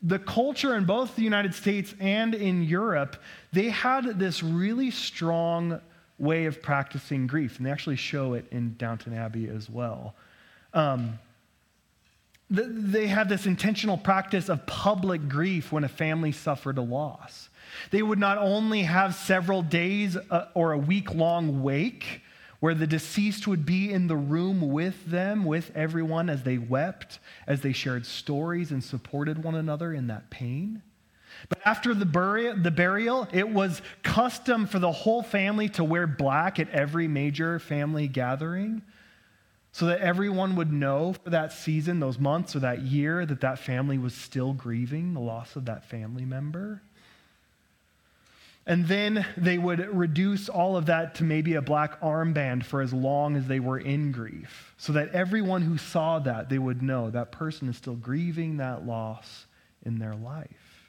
the 0.01 0.19
culture 0.19 0.75
in 0.75 0.85
both 0.85 1.15
the 1.15 1.23
United 1.23 1.53
States 1.53 1.93
and 1.99 2.33
in 2.33 2.63
Europe, 2.63 3.21
they 3.51 3.69
had 3.69 4.19
this 4.19 4.41
really 4.41 4.91
strong 4.91 5.79
way 6.17 6.45
of 6.45 6.61
practicing 6.61 7.27
grief, 7.27 7.57
and 7.57 7.65
they 7.65 7.71
actually 7.71 7.95
show 7.95 8.33
it 8.33 8.45
in 8.51 8.75
Downton 8.77 9.13
Abbey 9.13 9.47
as 9.47 9.69
well. 9.69 10.15
Um, 10.73 11.19
they 12.49 13.07
had 13.07 13.29
this 13.29 13.45
intentional 13.45 13.97
practice 13.97 14.49
of 14.49 14.65
public 14.65 15.29
grief 15.29 15.71
when 15.71 15.83
a 15.83 15.89
family 15.89 16.31
suffered 16.31 16.77
a 16.77 16.81
loss. 16.81 17.49
They 17.91 18.01
would 18.01 18.17
not 18.17 18.39
only 18.39 18.83
have 18.83 19.13
several 19.13 19.61
days 19.61 20.17
uh, 20.17 20.45
or 20.55 20.71
a 20.71 20.77
week 20.77 21.13
long 21.13 21.61
wake 21.61 22.21
where 22.59 22.73
the 22.73 22.87
deceased 22.87 23.47
would 23.47 23.65
be 23.65 23.91
in 23.91 24.07
the 24.07 24.15
room 24.15 24.69
with 24.69 25.05
them, 25.05 25.45
with 25.45 25.71
everyone 25.75 26.29
as 26.29 26.43
they 26.43 26.57
wept, 26.57 27.19
as 27.47 27.61
they 27.61 27.71
shared 27.71 28.05
stories 28.05 28.71
and 28.71 28.83
supported 28.83 29.43
one 29.43 29.55
another 29.55 29.93
in 29.93 30.07
that 30.07 30.29
pain. 30.29 30.81
But 31.47 31.59
after 31.63 31.93
the 31.93 32.05
burial, 32.05 32.55
the 32.57 32.71
burial, 32.71 33.27
it 33.31 33.49
was 33.49 33.81
custom 34.03 34.67
for 34.67 34.79
the 34.79 34.91
whole 34.91 35.23
family 35.23 35.69
to 35.69 35.83
wear 35.83 36.05
black 36.05 36.59
at 36.59 36.69
every 36.71 37.07
major 37.07 37.59
family 37.59 38.07
gathering 38.07 38.81
so 39.71 39.85
that 39.85 40.01
everyone 40.01 40.55
would 40.55 40.73
know 40.73 41.13
for 41.13 41.29
that 41.29 41.53
season, 41.53 41.99
those 41.99 42.19
months, 42.19 42.55
or 42.55 42.59
that 42.59 42.81
year 42.81 43.25
that 43.25 43.41
that 43.41 43.59
family 43.59 43.97
was 43.97 44.13
still 44.13 44.51
grieving 44.51 45.13
the 45.13 45.19
loss 45.19 45.55
of 45.55 45.65
that 45.65 45.85
family 45.85 46.25
member. 46.25 46.81
And 48.65 48.87
then 48.87 49.25
they 49.35 49.57
would 49.57 49.79
reduce 49.95 50.47
all 50.47 50.77
of 50.77 50.85
that 50.87 51.15
to 51.15 51.23
maybe 51.23 51.55
a 51.55 51.61
black 51.61 51.99
armband 52.01 52.63
for 52.63 52.81
as 52.81 52.93
long 52.93 53.35
as 53.35 53.47
they 53.47 53.59
were 53.59 53.79
in 53.79 54.11
grief, 54.11 54.75
so 54.77 54.93
that 54.93 55.09
everyone 55.09 55.63
who 55.63 55.77
saw 55.77 56.19
that, 56.19 56.49
they 56.49 56.59
would 56.59 56.83
know 56.83 57.09
that 57.09 57.31
person 57.31 57.67
is 57.67 57.77
still 57.77 57.95
grieving 57.95 58.57
that 58.57 58.85
loss 58.85 59.47
in 59.83 59.97
their 59.97 60.13
life. 60.13 60.79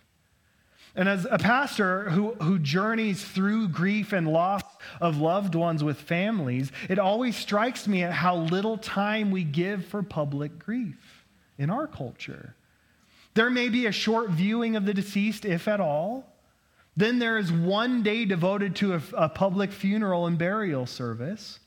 And 0.97 1.09
as 1.09 1.27
a 1.31 1.39
pastor 1.39 2.11
who, 2.11 2.35
who 2.35 2.59
journeys 2.59 3.25
through 3.25 3.69
grief 3.69 4.13
and 4.13 4.29
loss 4.29 4.63
of 5.01 5.19
loved 5.19 5.55
ones 5.55 5.85
with 5.85 6.01
families, 6.01 6.73
it 6.89 6.99
always 6.99 7.37
strikes 7.37 7.87
me 7.87 8.03
at 8.03 8.13
how 8.13 8.37
little 8.37 8.77
time 8.77 9.31
we 9.31 9.45
give 9.45 9.85
for 9.87 10.03
public 10.03 10.59
grief 10.59 11.25
in 11.59 11.71
our 11.71 11.87
culture. 11.87 12.57
There 13.35 13.51
may 13.51 13.69
be 13.69 13.87
a 13.87 13.93
short 13.93 14.31
viewing 14.31 14.75
of 14.75 14.85
the 14.85 14.93
deceased, 14.93 15.45
if 15.45 15.69
at 15.69 15.81
all. 15.81 16.27
Then 16.97 17.19
there 17.19 17.39
is 17.39 17.53
one 17.53 18.03
day 18.03 18.25
devoted 18.25 18.77
to 18.77 18.95
a, 18.95 19.03
a, 19.17 19.29
public 19.29 19.73
funeral 19.73 20.27
and 20.27 20.37
burial 20.37 20.87
service. 20.87 21.61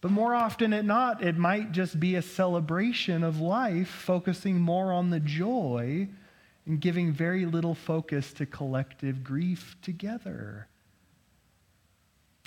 But 0.00 0.10
more 0.10 0.34
often 0.34 0.72
than 0.72 0.86
not, 0.86 1.22
it 1.22 1.36
might 1.36 1.72
just 1.72 1.98
be 1.98 2.14
a 2.14 2.22
celebration 2.22 3.22
of 3.22 3.40
life, 3.40 3.88
focusing 3.88 4.60
more 4.60 4.92
on 4.92 5.10
the 5.10 5.20
joy 5.20 6.08
and 6.66 6.80
giving 6.80 7.12
very 7.12 7.46
little 7.46 7.74
focus 7.74 8.32
to 8.34 8.46
collective 8.46 9.22
grief 9.24 9.76
together. 9.82 10.68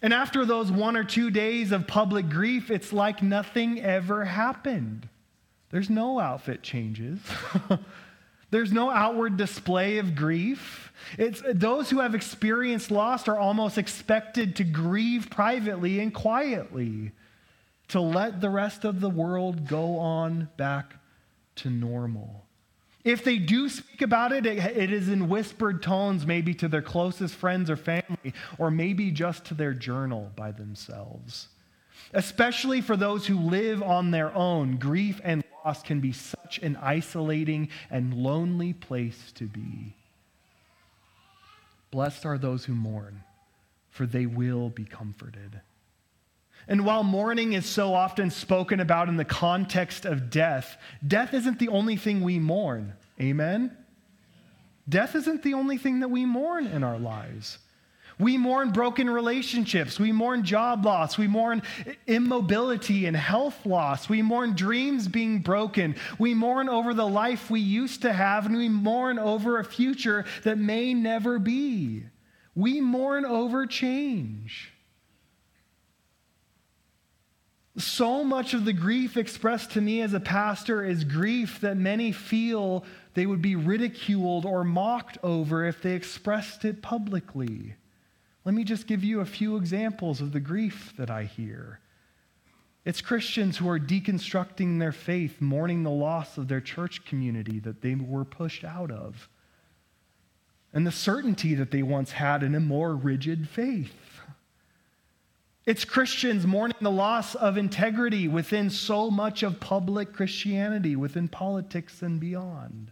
And 0.01 0.13
after 0.13 0.45
those 0.45 0.71
one 0.71 0.95
or 0.95 1.03
two 1.03 1.29
days 1.29 1.71
of 1.71 1.88
public 1.88 2.29
grief, 2.29 2.69
it's 2.69 2.93
like 2.93 3.21
nothing 3.21 3.81
ever 3.81 4.25
happened. 4.25 5.09
There's 5.71 5.89
no 5.89 6.19
outfit 6.19 6.63
changes. 6.63 7.19
There's 8.51 8.72
no 8.72 8.89
outward 8.89 9.38
display 9.38 10.00
of 10.00 10.15
grief. 10.15 10.91
It's, 11.18 11.41
those 11.53 11.89
who 11.89 12.00
have 12.00 12.15
experienced 12.15 12.91
loss 12.91 13.27
are 13.27 13.38
almost 13.38 13.77
expected 13.77 14.56
to 14.58 14.63
grieve 14.63 15.29
privately 15.29 16.00
and 16.00 16.13
quietly, 16.13 17.12
to 17.89 18.00
let 18.01 18.41
the 18.41 18.50
rest 18.50 18.86
of 18.86 19.01
the 19.01 19.10
world 19.10 19.68
go 19.68 19.98
on 19.98 20.50
back 20.58 20.96
to 21.56 21.70
normal. 21.70 22.46
If 23.03 23.24
they 23.24 23.38
do 23.38 23.70
speak 23.70 24.01
about 24.01 24.32
it, 24.32 24.46
it, 24.46 24.58
it 24.58 24.91
is 24.91 25.10
in 25.10 25.29
whispered 25.29 25.82
tones, 25.82 26.25
maybe 26.25 26.53
to 26.56 26.68
their 26.68 26.82
closest 26.82 27.36
friends 27.36 27.70
or 27.70 27.77
family, 27.77 28.34
or 28.58 28.70
maybe 28.70 29.10
just 29.12 29.46
to 29.46 29.53
their 29.53 29.74
journal 29.74 30.32
by 30.36 30.51
themselves. 30.51 31.48
Especially 32.13 32.82
for 32.82 32.98
those 32.98 33.27
who 33.27 33.39
live 33.39 33.82
on 33.82 34.12
their 34.12 34.34
own, 34.36 34.77
grief 34.77 35.22
and 35.24 35.44
loss 35.66 35.82
can 35.84 36.00
be 36.00 36.12
such 36.12 36.60
an 36.60 36.75
isolating 36.78 37.70
and 37.89 38.13
lonely 38.13 38.74
place 38.74 39.32
to 39.36 39.46
be. 39.46 39.96
Blessed 41.92 42.25
are 42.25 42.38
those 42.38 42.66
who 42.66 42.75
mourn, 42.75 43.24
for 43.89 44.06
they 44.06 44.25
will 44.25 44.70
be 44.70 44.86
comforted. 44.86 45.62
And 46.68 46.86
while 46.86 47.04
mourning 47.04 47.54
is 47.54 47.66
so 47.66 47.94
often 47.96 48.30
spoken 48.30 48.80
about 48.80 49.10
in 49.10 49.18
the 49.18 49.25
context 49.25 50.06
of 50.06 50.30
death, 50.30 50.78
death 51.06 51.34
isn't 51.34 51.58
the 51.58 51.70
only 51.70 51.96
thing 51.96 52.22
we 52.22 52.38
mourn. 52.38 52.94
Amen? 53.20 53.75
Death 54.88 55.16
isn't 55.16 55.44
the 55.44 55.56
only 55.56 55.78
thing 55.78 56.01
that 56.01 56.10
we 56.10 56.25
mourn 56.25 56.68
in 56.68 56.84
our 56.84 57.00
lives. 57.00 57.58
We 58.19 58.38
mourn 58.38 58.71
broken 58.71 59.09
relationships. 59.09 59.97
We 59.97 60.11
mourn 60.11 60.43
job 60.43 60.85
loss. 60.85 61.17
We 61.17 61.27
mourn 61.27 61.61
immobility 62.05 63.05
and 63.05 63.15
health 63.15 63.65
loss. 63.65 64.09
We 64.09 64.21
mourn 64.21 64.55
dreams 64.55 65.07
being 65.07 65.39
broken. 65.39 65.95
We 66.19 66.33
mourn 66.33 66.67
over 66.67 66.93
the 66.93 67.07
life 67.07 67.49
we 67.49 67.61
used 67.61 68.01
to 68.01 68.11
have, 68.11 68.45
and 68.45 68.57
we 68.57 68.67
mourn 68.67 69.19
over 69.19 69.57
a 69.57 69.63
future 69.63 70.25
that 70.43 70.57
may 70.57 70.93
never 70.93 71.39
be. 71.39 72.03
We 72.55 72.81
mourn 72.81 73.23
over 73.23 73.65
change. 73.65 74.73
So 77.77 78.25
much 78.25 78.53
of 78.53 78.65
the 78.65 78.73
grief 78.73 79.15
expressed 79.15 79.71
to 79.71 79.81
me 79.81 80.01
as 80.01 80.13
a 80.13 80.19
pastor 80.19 80.83
is 80.83 81.05
grief 81.05 81.61
that 81.61 81.77
many 81.77 82.11
feel 82.11 82.83
they 83.13 83.25
would 83.25 83.41
be 83.41 83.55
ridiculed 83.55 84.45
or 84.45 84.65
mocked 84.65 85.17
over 85.23 85.65
if 85.65 85.81
they 85.81 85.93
expressed 85.93 86.65
it 86.65 86.81
publicly. 86.81 87.75
Let 88.46 88.55
me 88.55 88.63
just 88.63 88.88
give 88.88 89.03
you 89.03 89.19
a 89.19 89.25
few 89.25 89.58
examples 89.58 90.22
of 90.22 90.31
the 90.31 90.39
grief 90.39 90.93
that 90.98 91.10
I 91.10 91.24
hear. 91.24 91.79
It's 92.86 93.01
Christians 93.01 93.58
who 93.58 93.69
are 93.69 93.79
deconstructing 93.79 94.79
their 94.79 94.93
faith, 94.93 95.41
mourning 95.41 95.84
the 95.84 95.91
loss 95.91 96.38
of 96.38 96.48
their 96.48 96.62
church 96.62 97.05
community 97.05 97.60
that 97.60 97.81
they 97.81 97.96
were 97.96 98.25
pushed 98.25 98.63
out 98.63 98.89
of, 98.89 99.29
and 100.74 100.88
the 100.88 100.91
certainty 100.91 101.55
that 101.55 101.72
they 101.72 101.84
once 101.84 102.13
had 102.13 102.41
in 102.41 102.55
a 102.55 102.60
more 102.60 102.96
rigid 102.96 103.50
faith. 103.50 104.22
It's 105.65 105.86
Christians 105.86 106.48
mourning 106.48 106.77
the 106.81 106.89
loss 106.89 107.36
of 107.36 107.58
integrity 107.58 108.27
within 108.27 108.69
so 108.69 109.12
much 109.12 109.43
of 109.43 109.60
public 109.60 110.13
Christianity, 110.13 110.96
within 110.96 111.27
politics 111.27 112.01
and 112.01 112.19
beyond. 112.19 112.91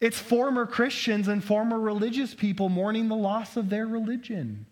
It's 0.00 0.18
former 0.18 0.64
Christians 0.64 1.28
and 1.28 1.44
former 1.44 1.78
religious 1.78 2.34
people 2.34 2.68
mourning 2.68 3.08
the 3.08 3.16
loss 3.16 3.56
of 3.56 3.68
their 3.68 3.86
religion. 3.86 4.66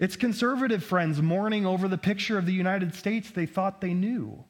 It's 0.00 0.16
conservative 0.16 0.82
friends 0.82 1.22
mourning 1.22 1.64
over 1.64 1.86
the 1.86 1.96
picture 1.96 2.36
of 2.36 2.44
the 2.44 2.52
United 2.52 2.92
States 2.92 3.30
they 3.30 3.46
thought 3.46 3.80
they 3.80 3.94
knew. 3.94 4.44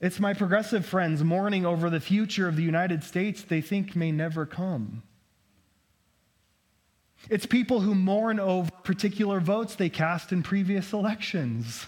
It's 0.00 0.18
my 0.18 0.32
progressive 0.32 0.86
friends 0.86 1.22
mourning 1.22 1.66
over 1.66 1.90
the 1.90 2.00
future 2.00 2.48
of 2.48 2.56
the 2.56 2.62
United 2.62 3.04
States 3.04 3.42
they 3.42 3.60
think 3.60 3.94
may 3.94 4.10
never 4.10 4.46
come. 4.46 5.02
It's 7.28 7.44
people 7.44 7.80
who 7.80 7.94
mourn 7.94 8.40
over 8.40 8.70
particular 8.84 9.40
votes 9.40 9.74
they 9.74 9.90
cast 9.90 10.32
in 10.32 10.42
previous 10.42 10.94
elections. 10.94 11.86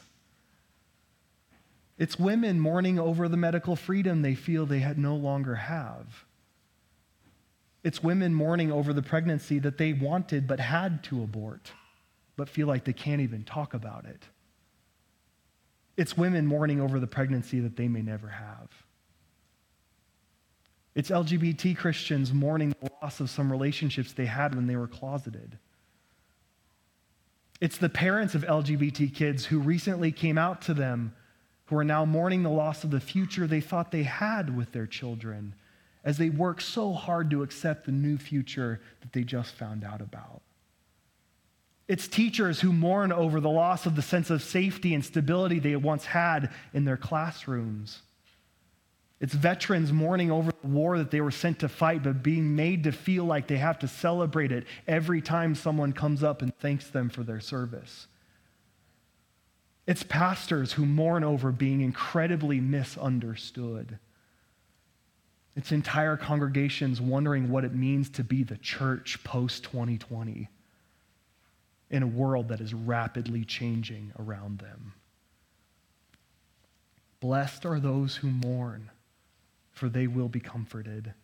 It's 2.03 2.19
women 2.19 2.59
mourning 2.59 2.99
over 2.99 3.29
the 3.29 3.37
medical 3.37 3.77
freedom 3.77 4.23
they 4.23 4.35
feel 4.35 4.67
they 4.67 4.81
had 4.81 4.99
no 4.99 5.15
longer 5.15 5.55
have. 5.55 6.25
It's 7.85 8.03
women 8.03 8.35
mourning 8.35 8.73
over 8.73 8.93
the 8.93 9.05
pregnancy 9.05 9.61
that 9.61 9.79
they 9.79 9.93
wanted 9.93 10.49
but 10.49 10.59
had 10.59 11.05
to 11.05 11.23
abort, 11.23 11.71
but 12.35 12.49
feel 12.49 12.67
like 12.67 12.83
they 12.83 12.93
can't 12.93 13.21
even 13.21 13.45
talk 13.45 13.73
about 13.73 14.05
it. 14.07 14.25
It's 15.97 16.17
women 16.17 16.45
mourning 16.45 16.81
over 16.81 16.99
the 16.99 17.07
pregnancy 17.07 17.61
that 17.61 17.77
they 17.77 17.87
may 17.87 18.03
never 18.03 18.27
have. 18.27 18.69
It's 20.97 21.09
LGBT 21.11 21.77
Christians 21.77 22.33
mourning 22.33 22.75
the 22.81 22.91
loss 23.01 23.21
of 23.21 23.31
some 23.31 23.49
relationships 23.49 24.13
they 24.13 24.27
had 24.27 24.57
when 24.57 24.67
they 24.67 24.75
were 24.75 24.89
closeted. 24.89 25.57
It's 27.61 27.79
the 27.79 27.89
parents 27.89 28.35
of 28.35 28.43
LGBT 28.43 29.15
kids 29.15 29.45
who 29.45 29.61
recently 29.61 30.11
came 30.11 30.37
out 30.37 30.63
to 30.63 30.75
them 30.75 31.15
who 31.73 31.79
are 31.79 31.85
now 31.85 32.05
mourning 32.05 32.43
the 32.43 32.51
loss 32.51 32.85
of 32.85 32.91
the 32.91 33.01
future 33.01 33.47
they 33.47 33.63
thought 33.63 33.91
they 33.91 34.03
had 34.03 34.55
with 34.55 34.73
their 34.73 34.87
children 34.87 35.55
as 36.05 36.19
they 36.19 36.29
work 36.29 36.61
so 36.61 36.93
hard 36.93 37.31
to 37.31 37.43
accept 37.43 37.87
the 37.87 37.93
new 37.93 38.19
future 38.19 38.79
that 39.01 39.11
they 39.15 39.23
just 39.25 39.55
found 39.55 39.83
out 39.83 40.03
about. 40.03 40.43
It's 41.89 42.07
teachers 42.07 42.61
who 42.61 42.75
mourn 42.75 43.11
over 43.11 43.41
the 43.41 43.49
loss 43.49 43.87
of 43.87 43.97
the 43.97 44.03
sense 44.03 44.29
of 44.29 44.43
safety 44.43 44.93
and 44.93 45.03
stability 45.03 45.61
they 45.61 45.75
once 45.77 46.05
had 46.05 46.51
in 46.75 46.85
their 46.85 46.99
classrooms. 46.99 48.03
It's 49.19 49.33
veterans 49.33 49.95
mourning 49.95 50.31
over 50.31 50.53
the 50.61 50.69
war 50.69 50.99
that 50.99 51.11
they 51.11 51.23
were 51.23 51.31
sent 51.31 51.61
to 51.61 51.71
fight, 51.71 52.03
but 52.03 52.23
being 52.23 52.55
made 52.55 52.85
to 52.85 52.93
feel 52.93 53.25
like 53.25 53.47
they 53.47 53.57
have 53.57 53.79
to 53.79 53.89
celebrate 53.89 54.53
it 54.53 54.67
every 54.87 55.23
time 55.23 55.55
someone 55.55 55.95
comes 55.95 56.23
up 56.23 56.43
and 56.43 56.55
thanks 56.59 56.89
them 56.89 57.09
for 57.09 57.23
their 57.23 57.41
service. 57.41 58.09
It's 59.87 60.03
pastors 60.03 60.73
who 60.73 60.87
mourn 60.87 61.25
over 61.25 61.51
being 61.51 61.81
incredibly 61.81 62.61
misunderstood. 62.61 63.99
It's 65.57 65.73
entire 65.73 66.17
congregations 66.17 67.01
wondering 67.01 67.51
what 67.51 67.65
it 67.65 67.75
means 67.75 68.09
to 68.11 68.25
be 68.25 68.43
the 68.43 68.57
church 68.57 69.23
post 69.25 69.65
2020 69.65 70.49
in 71.91 72.03
a 72.03 72.07
world 72.07 72.49
that 72.49 72.61
is 72.61 72.73
rapidly 72.73 73.45
changing 73.45 74.13
around 74.19 74.61
them. 74.61 74.95
Blessed 77.21 77.67
are 77.67 77.79
those 77.79 78.17
who 78.17 78.31
mourn 78.31 78.91
for 79.73 79.89
they 79.89 80.07
will 80.07 80.29
be 80.29 80.41
comforted. 80.41 81.15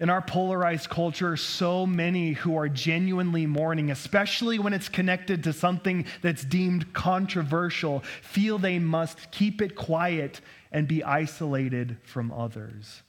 In 0.00 0.10
our 0.10 0.22
polarized 0.22 0.88
culture, 0.90 1.36
so 1.36 1.84
many 1.84 2.32
who 2.32 2.56
are 2.56 2.68
genuinely 2.68 3.46
mourning, 3.46 3.90
especially 3.90 4.60
when 4.60 4.72
it's 4.72 4.88
connected 4.88 5.42
to 5.44 5.52
something 5.52 6.06
that's 6.22 6.44
deemed 6.44 6.92
controversial, 6.92 8.04
feel 8.22 8.58
they 8.58 8.78
must 8.78 9.32
keep 9.32 9.60
it 9.60 9.74
quiet 9.74 10.40
and 10.70 10.86
be 10.86 11.02
isolated 11.02 11.96
from 12.04 12.30
others. 12.30 13.02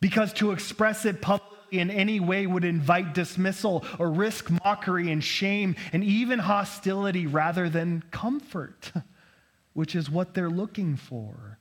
Because 0.00 0.34
to 0.34 0.50
express 0.50 1.06
it 1.06 1.22
publicly 1.22 1.78
in 1.78 1.90
any 1.90 2.20
way 2.20 2.46
would 2.46 2.64
invite 2.64 3.14
dismissal 3.14 3.82
or 3.98 4.10
risk 4.10 4.50
mockery 4.62 5.10
and 5.10 5.24
shame 5.24 5.74
and 5.94 6.04
even 6.04 6.38
hostility 6.38 7.26
rather 7.26 7.70
than 7.70 8.04
comfort, 8.10 8.92
which 9.72 9.94
is 9.94 10.10
what 10.10 10.34
they're 10.34 10.50
looking 10.50 10.96
for. 10.96 11.58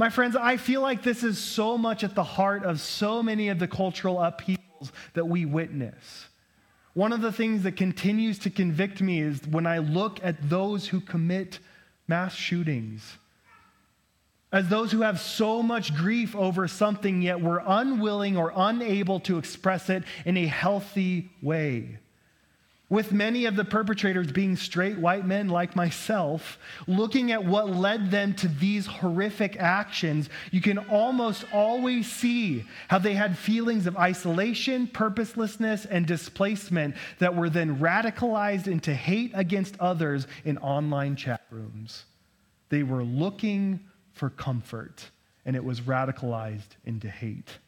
My 0.00 0.08
friends, 0.08 0.34
I 0.34 0.56
feel 0.56 0.80
like 0.80 1.02
this 1.02 1.22
is 1.22 1.36
so 1.36 1.76
much 1.76 2.04
at 2.04 2.14
the 2.14 2.24
heart 2.24 2.64
of 2.64 2.80
so 2.80 3.22
many 3.22 3.50
of 3.50 3.58
the 3.58 3.68
cultural 3.68 4.18
upheavals 4.18 4.92
that 5.12 5.28
we 5.28 5.44
witness. 5.44 6.24
One 6.94 7.12
of 7.12 7.20
the 7.20 7.30
things 7.30 7.64
that 7.64 7.76
continues 7.76 8.38
to 8.38 8.48
convict 8.48 9.02
me 9.02 9.20
is 9.20 9.46
when 9.46 9.66
I 9.66 9.76
look 9.76 10.18
at 10.24 10.48
those 10.48 10.88
who 10.88 11.00
commit 11.00 11.58
mass 12.08 12.34
shootings, 12.34 13.18
as 14.50 14.70
those 14.70 14.90
who 14.90 15.02
have 15.02 15.20
so 15.20 15.62
much 15.62 15.94
grief 15.94 16.34
over 16.34 16.66
something, 16.66 17.20
yet 17.20 17.42
were 17.42 17.62
unwilling 17.66 18.38
or 18.38 18.54
unable 18.56 19.20
to 19.20 19.36
express 19.36 19.90
it 19.90 20.04
in 20.24 20.38
a 20.38 20.46
healthy 20.46 21.28
way 21.42 21.98
with 22.90 23.12
many 23.12 23.46
of 23.46 23.54
the 23.54 23.64
perpetrators 23.64 24.30
being 24.32 24.56
straight 24.56 24.98
white 24.98 25.24
men 25.24 25.48
like 25.48 25.76
myself, 25.76 26.58
looking 26.88 27.30
at 27.30 27.42
what 27.42 27.70
led 27.70 28.10
them 28.10 28.34
to 28.34 28.48
these 28.48 28.84
horrific 28.84 29.56
actions, 29.56 30.28
you 30.50 30.60
can 30.60 30.76
almost 30.76 31.44
always 31.52 32.10
see 32.10 32.64
how 32.88 32.98
they 32.98 33.14
had 33.14 33.38
feelings 33.38 33.86
of 33.86 33.96
isolation, 33.96 34.88
purposelessness, 34.88 35.86
and 35.86 36.04
displacement 36.04 36.96
that 37.20 37.34
were 37.34 37.48
then 37.48 37.78
radicalized 37.78 38.66
into 38.66 38.92
hate 38.92 39.30
against 39.34 39.78
others 39.78 40.26
in 40.44 40.58
online 40.58 41.14
chat 41.14 41.42
rooms. 41.50 42.04
They 42.70 42.82
were 42.82 43.04
looking 43.04 43.80
for 44.12 44.30
comfort, 44.30 45.08
and 45.46 45.54
it 45.54 45.64
was 45.64 45.82
radicalized 45.82 46.76
into 46.84 47.08
hate. 47.08 47.58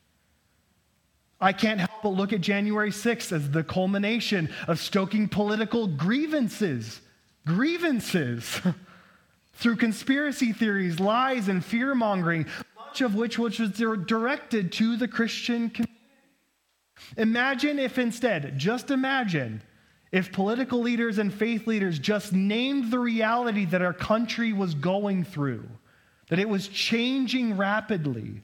I 1.43 1.53
can't 1.53 1.81
help 1.81 1.91
but 2.05 2.11
look 2.11 2.33
at 2.33 2.41
January 2.41 2.91
6th 2.91 3.33
as 3.33 3.51
the 3.51 3.65
culmination 3.65 4.49
of 4.69 4.79
stoking 4.79 5.29
political 5.29 5.89
grievances. 5.89 7.01
Grievances. 7.45 8.61
Through 9.55 9.77
conspiracy 9.77 10.53
theories, 10.53 11.01
lies, 11.01 11.49
and 11.49 11.65
fear 11.65 11.97
mongering, 11.97 12.47
much 12.77 13.01
of 13.01 13.17
which 13.17 13.39
was 13.39 13.57
directed 13.57 14.71
to 14.73 14.97
the 14.97 15.09
Christian 15.09 15.69
community. 15.69 15.93
Imagine 17.17 17.81
if 17.81 17.99
instead, 17.99 18.57
just 18.57 18.91
imagine, 18.91 19.63
if 20.13 20.31
political 20.31 20.81
leaders 20.81 21.19
and 21.19 21.35
faith 21.35 21.67
leaders 21.67 21.99
just 21.99 22.33
named 22.33 22.91
the 22.93 22.99
reality 22.99 23.65
that 23.67 23.83
our 23.83 23.93
country 23.93 24.53
was 24.53 24.75
going 24.75 25.25
through, 25.25 25.69
that 26.29 26.39
it 26.39 26.49
was 26.49 26.69
changing 26.69 27.57
rapidly 27.57 28.43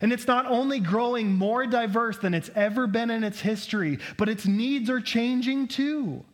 and 0.00 0.12
it's 0.12 0.26
not 0.26 0.46
only 0.46 0.78
growing 0.78 1.32
more 1.32 1.66
diverse 1.66 2.18
than 2.18 2.34
it's 2.34 2.50
ever 2.54 2.86
been 2.86 3.10
in 3.10 3.24
its 3.24 3.40
history, 3.40 3.98
but 4.16 4.28
its 4.28 4.46
needs 4.46 4.88
are 4.88 5.00
changing 5.00 5.68
too. 5.68 6.24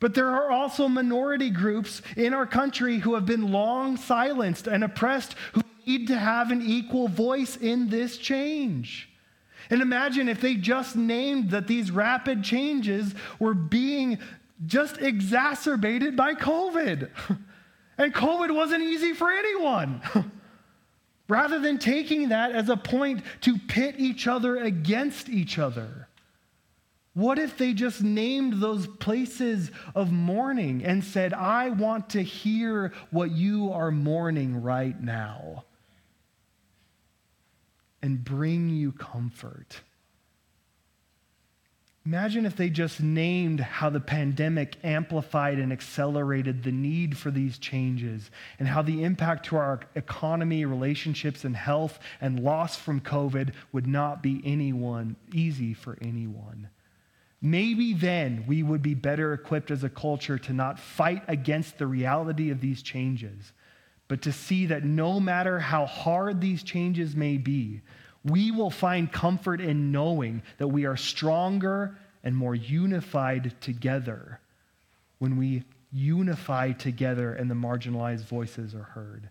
But 0.00 0.14
there 0.14 0.28
are 0.28 0.50
also 0.50 0.88
minority 0.88 1.50
groups 1.50 2.02
in 2.16 2.34
our 2.34 2.46
country 2.46 2.98
who 2.98 3.14
have 3.14 3.26
been 3.26 3.52
long 3.52 3.96
silenced 3.96 4.66
and 4.66 4.82
oppressed 4.84 5.34
who 5.52 5.62
need 5.86 6.08
to 6.08 6.18
have 6.18 6.50
an 6.50 6.62
equal 6.62 7.08
voice 7.08 7.56
in 7.56 7.88
this 7.88 8.16
change. 8.18 9.08
And 9.70 9.82
imagine 9.82 10.28
if 10.28 10.40
they 10.40 10.54
just 10.54 10.96
named 10.96 11.50
that 11.50 11.66
these 11.66 11.90
rapid 11.90 12.42
changes 12.42 13.14
were 13.38 13.54
being 13.54 14.18
just 14.66 14.98
exacerbated 14.98 16.16
by 16.16 16.34
COVID. 16.34 17.10
And 18.00 18.14
COVID 18.14 18.54
wasn't 18.54 18.82
easy 18.82 19.12
for 19.12 19.30
anyone. 19.30 20.00
rather 21.30 21.58
than 21.58 21.78
taking 21.78 22.28
that 22.28 22.52
as 22.52 22.68
a 22.68 22.76
point 22.76 23.22
to 23.42 23.56
pit 23.56 23.94
each 23.98 24.26
other 24.26 24.56
against 24.56 25.28
each 25.28 25.58
other. 25.58 26.08
What 27.14 27.38
if 27.38 27.56
they 27.56 27.72
just 27.72 28.02
named 28.02 28.60
those 28.60 28.86
places 28.86 29.70
of 29.94 30.12
mourning 30.12 30.84
and 30.84 31.02
said, 31.02 31.32
I 31.32 31.70
want 31.70 32.10
to 32.10 32.22
hear 32.22 32.92
what 33.10 33.30
you 33.30 33.72
are 33.72 33.90
mourning 33.90 34.62
right 34.62 35.00
now 35.00 35.64
and 38.02 38.24
bring 38.24 38.68
you 38.68 38.92
comfort? 38.92 39.80
Imagine 42.06 42.46
if 42.46 42.56
they 42.56 42.70
just 42.70 43.02
named 43.02 43.60
how 43.60 43.90
the 43.90 44.00
pandemic 44.00 44.76
amplified 44.82 45.58
and 45.58 45.70
accelerated 45.70 46.62
the 46.62 46.72
need 46.72 47.18
for 47.18 47.30
these 47.30 47.58
changes 47.58 48.30
and 48.58 48.66
how 48.66 48.80
the 48.80 49.04
impact 49.04 49.46
to 49.46 49.56
our 49.56 49.80
economy, 49.94 50.64
relationships, 50.64 51.44
and 51.44 51.54
health 51.54 51.98
and 52.20 52.40
loss 52.40 52.74
from 52.74 53.02
COVID 53.02 53.52
would 53.72 53.86
not 53.86 54.22
be 54.22 54.40
anyone 54.46 55.16
easy 55.34 55.74
for 55.74 55.98
anyone. 56.00 56.70
Maybe 57.42 57.92
then 57.92 58.44
we 58.46 58.62
would 58.62 58.82
be 58.82 58.94
better 58.94 59.34
equipped 59.34 59.70
as 59.70 59.84
a 59.84 59.90
culture 59.90 60.38
to 60.38 60.54
not 60.54 60.78
fight 60.78 61.22
against 61.28 61.76
the 61.76 61.86
reality 61.86 62.50
of 62.50 62.62
these 62.62 62.80
changes, 62.80 63.52
but 64.08 64.22
to 64.22 64.32
see 64.32 64.66
that 64.66 64.84
no 64.84 65.20
matter 65.20 65.58
how 65.58 65.84
hard 65.84 66.40
these 66.40 66.62
changes 66.62 67.14
may 67.14 67.36
be, 67.36 67.82
we 68.24 68.50
will 68.50 68.70
find 68.70 69.10
comfort 69.10 69.60
in 69.60 69.92
knowing 69.92 70.42
that 70.58 70.68
we 70.68 70.84
are 70.84 70.96
stronger 70.96 71.96
and 72.22 72.36
more 72.36 72.54
unified 72.54 73.54
together 73.60 74.40
when 75.18 75.36
we 75.36 75.64
unify 75.92 76.72
together 76.72 77.32
and 77.34 77.50
the 77.50 77.54
marginalized 77.54 78.24
voices 78.24 78.74
are 78.74 78.82
heard. 78.82 79.28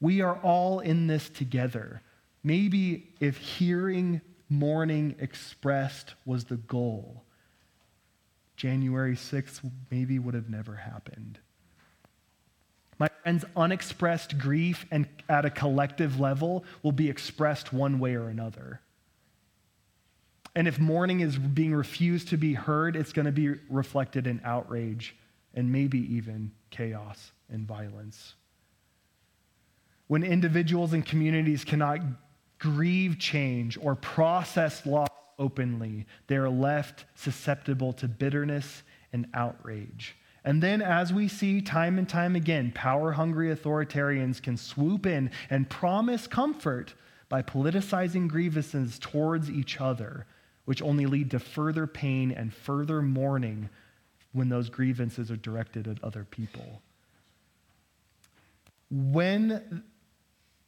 We 0.00 0.20
are 0.20 0.36
all 0.36 0.80
in 0.80 1.06
this 1.06 1.28
together. 1.28 2.02
Maybe 2.42 3.08
if 3.20 3.36
hearing 3.36 4.20
mourning 4.48 5.16
expressed 5.18 6.14
was 6.24 6.44
the 6.44 6.56
goal, 6.56 7.24
January 8.56 9.16
6th 9.16 9.68
maybe 9.90 10.18
would 10.18 10.34
have 10.34 10.48
never 10.48 10.76
happened. 10.76 11.38
My 12.98 13.08
friends, 13.22 13.44
unexpressed 13.56 14.38
grief 14.38 14.86
and 14.90 15.06
at 15.28 15.44
a 15.44 15.50
collective 15.50 16.18
level 16.18 16.64
will 16.82 16.92
be 16.92 17.10
expressed 17.10 17.72
one 17.72 17.98
way 17.98 18.14
or 18.14 18.28
another. 18.28 18.80
And 20.54 20.66
if 20.66 20.78
mourning 20.78 21.20
is 21.20 21.36
being 21.36 21.74
refused 21.74 22.28
to 22.28 22.38
be 22.38 22.54
heard, 22.54 22.96
it's 22.96 23.12
going 23.12 23.26
to 23.26 23.32
be 23.32 23.48
reflected 23.68 24.26
in 24.26 24.40
outrage 24.42 25.14
and 25.54 25.70
maybe 25.70 25.98
even 26.14 26.50
chaos 26.70 27.32
and 27.50 27.66
violence. 27.66 28.34
When 30.06 30.22
individuals 30.22 30.92
and 30.94 31.04
communities 31.04 31.64
cannot 31.64 32.00
grieve 32.58 33.18
change 33.18 33.76
or 33.76 33.94
process 33.94 34.86
loss 34.86 35.08
openly, 35.38 36.06
they 36.26 36.36
are 36.36 36.48
left 36.48 37.04
susceptible 37.14 37.92
to 37.94 38.08
bitterness 38.08 38.82
and 39.12 39.26
outrage. 39.34 40.16
And 40.46 40.62
then, 40.62 40.80
as 40.80 41.12
we 41.12 41.26
see 41.26 41.60
time 41.60 41.98
and 41.98 42.08
time 42.08 42.36
again, 42.36 42.70
power 42.72 43.10
hungry 43.10 43.52
authoritarians 43.52 44.40
can 44.40 44.56
swoop 44.56 45.04
in 45.04 45.32
and 45.50 45.68
promise 45.68 46.28
comfort 46.28 46.94
by 47.28 47.42
politicizing 47.42 48.28
grievances 48.28 49.00
towards 49.00 49.50
each 49.50 49.80
other, 49.80 50.24
which 50.64 50.80
only 50.82 51.04
lead 51.04 51.32
to 51.32 51.40
further 51.40 51.88
pain 51.88 52.30
and 52.30 52.54
further 52.54 53.02
mourning 53.02 53.68
when 54.32 54.48
those 54.48 54.70
grievances 54.70 55.32
are 55.32 55.36
directed 55.36 55.88
at 55.88 56.02
other 56.04 56.22
people. 56.22 56.80
When 58.88 59.82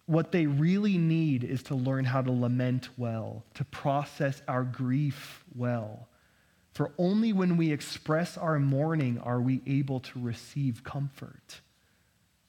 what 0.06 0.32
they 0.32 0.46
really 0.46 0.98
need 0.98 1.44
is 1.44 1.62
to 1.64 1.76
learn 1.76 2.04
how 2.04 2.22
to 2.22 2.32
lament 2.32 2.88
well, 2.96 3.44
to 3.54 3.64
process 3.66 4.42
our 4.48 4.64
grief 4.64 5.44
well 5.54 6.07
for 6.78 6.92
only 6.96 7.32
when 7.32 7.56
we 7.56 7.72
express 7.72 8.38
our 8.38 8.60
mourning 8.60 9.18
are 9.24 9.40
we 9.40 9.60
able 9.66 9.98
to 9.98 10.20
receive 10.20 10.84
comfort. 10.84 11.60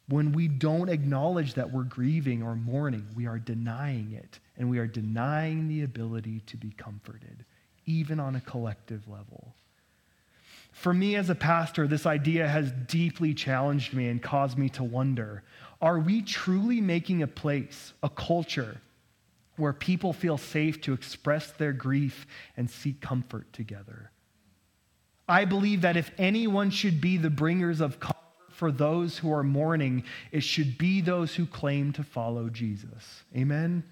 When 0.08 0.34
we 0.34 0.48
don't 0.48 0.88
acknowledge 0.88 1.56
that 1.56 1.72
we're 1.72 1.82
grieving 1.82 2.44
or 2.44 2.56
mourning, 2.56 3.08
we 3.16 3.26
are 3.26 3.40
denying 3.40 4.12
it, 4.12 4.38
and 4.56 4.70
we 4.70 4.78
are 4.78 4.86
denying 4.86 5.68
the 5.68 5.82
ability 5.82 6.44
to 6.46 6.58
be 6.58 6.70
comforted, 6.70 7.44
even 7.88 8.20
on 8.20 8.36
a 8.36 8.42
collective 8.42 9.08
level. 9.08 9.56
For 10.74 10.94
me 10.94 11.16
as 11.16 11.32
a 11.32 11.36
pastor, 11.36 11.88
this 11.88 12.06
idea 12.06 12.48
has 12.48 12.72
deeply 12.88 13.34
challenged 13.34 13.96
me 13.96 14.10
and 14.10 14.22
caused 14.22 14.60
me 14.60 14.70
to 14.70 14.84
wonder 14.84 15.42
are 15.82 15.98
we 15.98 16.22
truly 16.22 16.82
making 16.82 17.24
a 17.24 17.28
place, 17.28 17.94
a 18.04 18.10
culture, 18.10 18.80
where 19.56 19.74
people 19.74 20.14
feel 20.14 20.38
safe 20.38 20.80
to 20.82 20.94
express 20.94 21.50
their 21.50 21.74
grief 21.74 22.28
and 22.56 22.70
seek 22.70 23.02
comfort 23.02 23.52
together? 23.54 24.12
I 25.30 25.46
believe 25.46 25.82
that 25.82 25.96
if 25.96 26.12
anyone 26.18 26.72
should 26.72 27.00
be 27.00 27.18
the 27.18 27.30
bringers 27.30 27.80
of 27.80 28.00
comfort 28.00 28.18
for 28.50 28.72
those 28.72 29.20
who 29.20 29.32
are 29.32 29.44
mourning, 29.44 30.04
it 30.32 30.42
should 30.42 30.78
be 30.78 31.02
those 31.02 31.36
who 31.36 31.46
claim 31.46 31.94
to 31.94 32.04
follow 32.04 32.50
Jesus. 32.50 33.24
Amen? 33.36 33.84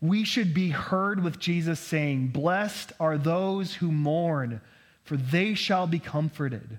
We 0.00 0.24
should 0.24 0.52
be 0.52 0.70
heard 0.70 1.24
with 1.24 1.38
Jesus 1.38 1.80
saying, 1.80 2.28
Blessed 2.28 2.92
are 3.00 3.18
those 3.18 3.74
who 3.74 3.90
mourn, 3.90 4.60
for 5.02 5.16
they 5.16 5.54
shall 5.54 5.86
be 5.86 5.98
comforted. 5.98 6.78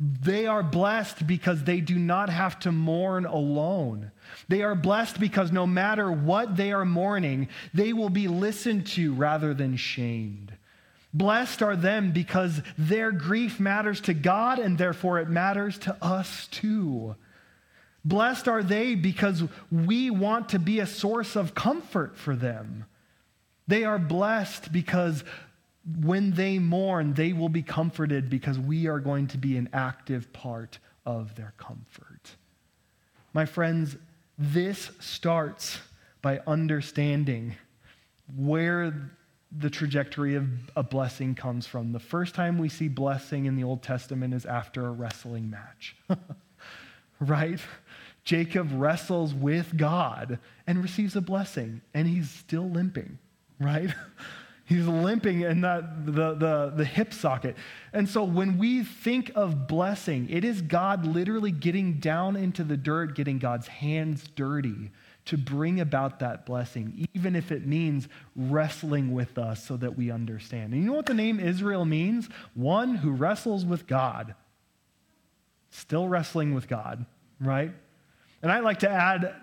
They 0.00 0.46
are 0.46 0.62
blessed 0.62 1.26
because 1.26 1.64
they 1.64 1.80
do 1.80 1.98
not 1.98 2.30
have 2.30 2.60
to 2.60 2.70
mourn 2.70 3.26
alone. 3.26 4.12
They 4.46 4.62
are 4.62 4.76
blessed 4.76 5.18
because 5.18 5.50
no 5.50 5.66
matter 5.66 6.10
what 6.12 6.56
they 6.56 6.72
are 6.72 6.84
mourning, 6.84 7.48
they 7.74 7.92
will 7.92 8.08
be 8.08 8.28
listened 8.28 8.86
to 8.88 9.12
rather 9.14 9.52
than 9.54 9.76
shamed. 9.76 10.47
Blessed 11.12 11.62
are 11.62 11.76
them 11.76 12.12
because 12.12 12.60
their 12.76 13.10
grief 13.10 13.58
matters 13.58 14.00
to 14.02 14.14
God 14.14 14.58
and 14.58 14.76
therefore 14.76 15.18
it 15.18 15.28
matters 15.28 15.78
to 15.78 15.96
us 16.02 16.46
too. 16.48 17.16
Blessed 18.04 18.48
are 18.48 18.62
they 18.62 18.94
because 18.94 19.44
we 19.70 20.10
want 20.10 20.50
to 20.50 20.58
be 20.58 20.80
a 20.80 20.86
source 20.86 21.36
of 21.36 21.54
comfort 21.54 22.16
for 22.16 22.36
them. 22.36 22.84
They 23.66 23.84
are 23.84 23.98
blessed 23.98 24.72
because 24.72 25.24
when 26.00 26.32
they 26.32 26.58
mourn, 26.58 27.14
they 27.14 27.32
will 27.32 27.48
be 27.48 27.62
comforted 27.62 28.28
because 28.28 28.58
we 28.58 28.86
are 28.86 29.00
going 29.00 29.26
to 29.28 29.38
be 29.38 29.56
an 29.56 29.68
active 29.72 30.32
part 30.32 30.78
of 31.06 31.34
their 31.34 31.54
comfort. 31.56 32.36
My 33.32 33.46
friends, 33.46 33.96
this 34.38 34.90
starts 35.00 35.80
by 36.22 36.40
understanding 36.46 37.56
where 38.36 39.10
the 39.56 39.70
trajectory 39.70 40.34
of 40.34 40.46
a 40.76 40.82
blessing 40.82 41.34
comes 41.34 41.66
from. 41.66 41.92
The 41.92 41.98
first 41.98 42.34
time 42.34 42.58
we 42.58 42.68
see 42.68 42.88
blessing 42.88 43.46
in 43.46 43.56
the 43.56 43.64
Old 43.64 43.82
Testament 43.82 44.34
is 44.34 44.44
after 44.44 44.86
a 44.86 44.90
wrestling 44.90 45.48
match, 45.48 45.96
right? 47.20 47.60
Jacob 48.24 48.68
wrestles 48.72 49.32
with 49.32 49.76
God 49.76 50.38
and 50.66 50.82
receives 50.82 51.16
a 51.16 51.22
blessing, 51.22 51.80
and 51.94 52.06
he's 52.06 52.28
still 52.30 52.68
limping, 52.68 53.18
right? 53.58 53.90
He's 54.66 54.86
limping 54.86 55.40
in 55.40 55.62
that, 55.62 56.04
the, 56.04 56.34
the, 56.34 56.72
the 56.76 56.84
hip 56.84 57.14
socket. 57.14 57.56
And 57.94 58.06
so 58.06 58.22
when 58.22 58.58
we 58.58 58.84
think 58.84 59.32
of 59.34 59.66
blessing, 59.66 60.28
it 60.28 60.44
is 60.44 60.60
God 60.60 61.06
literally 61.06 61.52
getting 61.52 61.94
down 61.94 62.36
into 62.36 62.64
the 62.64 62.76
dirt, 62.76 63.16
getting 63.16 63.38
God's 63.38 63.66
hands 63.66 64.24
dirty 64.36 64.90
to 65.28 65.36
bring 65.36 65.80
about 65.80 66.20
that 66.20 66.46
blessing, 66.46 67.06
even 67.14 67.36
if 67.36 67.52
it 67.52 67.66
means 67.66 68.08
wrestling 68.34 69.12
with 69.12 69.36
us 69.36 69.62
so 69.62 69.76
that 69.76 69.94
we 69.94 70.10
understand. 70.10 70.72
And 70.72 70.82
you 70.82 70.88
know 70.88 70.96
what 70.96 71.04
the 71.04 71.12
name 71.12 71.38
Israel 71.38 71.84
means? 71.84 72.30
One 72.54 72.94
who 72.94 73.10
wrestles 73.10 73.66
with 73.66 73.86
God. 73.86 74.34
Still 75.68 76.08
wrestling 76.08 76.54
with 76.54 76.66
God, 76.66 77.04
right? 77.40 77.70
And 78.40 78.50
I 78.50 78.60
like 78.60 78.78
to 78.78 78.88
add 78.88 79.34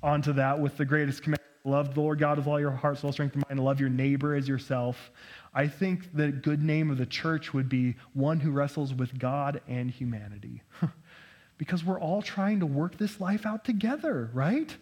onto 0.00 0.34
that 0.34 0.60
with 0.60 0.76
the 0.76 0.84
greatest 0.84 1.24
command 1.24 1.40
love 1.64 1.94
the 1.94 2.00
Lord 2.00 2.18
God 2.18 2.36
with 2.36 2.46
all 2.46 2.60
your 2.60 2.70
heart, 2.70 2.98
soul, 2.98 3.10
strength, 3.10 3.34
and 3.34 3.42
mind, 3.48 3.58
love 3.58 3.80
your 3.80 3.88
neighbor 3.88 4.34
as 4.34 4.46
yourself. 4.46 5.10
I 5.52 5.66
think 5.66 6.14
the 6.14 6.28
good 6.28 6.62
name 6.62 6.90
of 6.90 6.98
the 6.98 7.06
church 7.06 7.54
would 7.54 7.68
be 7.68 7.96
one 8.12 8.38
who 8.38 8.50
wrestles 8.50 8.92
with 8.92 9.18
God 9.18 9.62
and 9.66 9.90
humanity. 9.90 10.62
because 11.58 11.82
we're 11.82 11.98
all 11.98 12.22
trying 12.22 12.60
to 12.60 12.66
work 12.66 12.98
this 12.98 13.20
life 13.20 13.46
out 13.46 13.64
together, 13.64 14.30
right? 14.34 14.76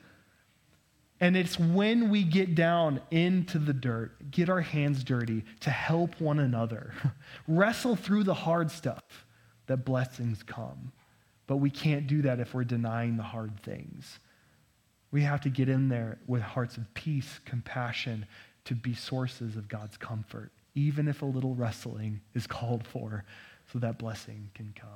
And 1.22 1.37
it's 1.37 1.56
when 1.56 2.11
we 2.11 2.24
get 2.24 2.56
down 2.56 3.00
into 3.12 3.61
the 3.61 3.72
dirt, 3.72 4.32
get 4.32 4.48
our 4.48 4.61
hands 4.61 5.04
dirty 5.04 5.44
to 5.61 5.70
help 5.70 6.20
one 6.20 6.40
another, 6.40 6.94
wrestle 7.46 7.94
through 7.94 8.24
the 8.24 8.35
hard 8.35 8.72
stuff, 8.72 9.04
that 9.68 9.85
blessings 9.85 10.42
come. 10.42 10.90
But 11.46 11.58
we 11.58 11.70
can't 11.70 12.08
do 12.08 12.22
that 12.22 12.40
if 12.40 12.54
we're 12.54 12.64
denying 12.64 13.16
the 13.16 13.22
hard 13.22 13.62
things. 13.62 14.18
We 15.12 15.22
have 15.22 15.40
to 15.42 15.48
get 15.48 15.68
in 15.68 15.88
there 15.88 16.18
with 16.26 16.42
hearts 16.42 16.76
of 16.76 16.92
peace, 16.92 17.38
compassion, 17.44 18.26
to 18.64 18.74
be 18.74 18.92
sources 18.92 19.54
of 19.54 19.68
God's 19.68 19.96
comfort, 19.96 20.50
even 20.74 21.06
if 21.06 21.22
a 21.22 21.26
little 21.26 21.54
wrestling 21.54 22.20
is 22.35 22.48
called 22.48 22.85
for, 22.85 23.24
so 23.72 23.78
that 23.78 23.96
blessing 23.96 24.50
can 24.54 24.74
come. 24.74 24.88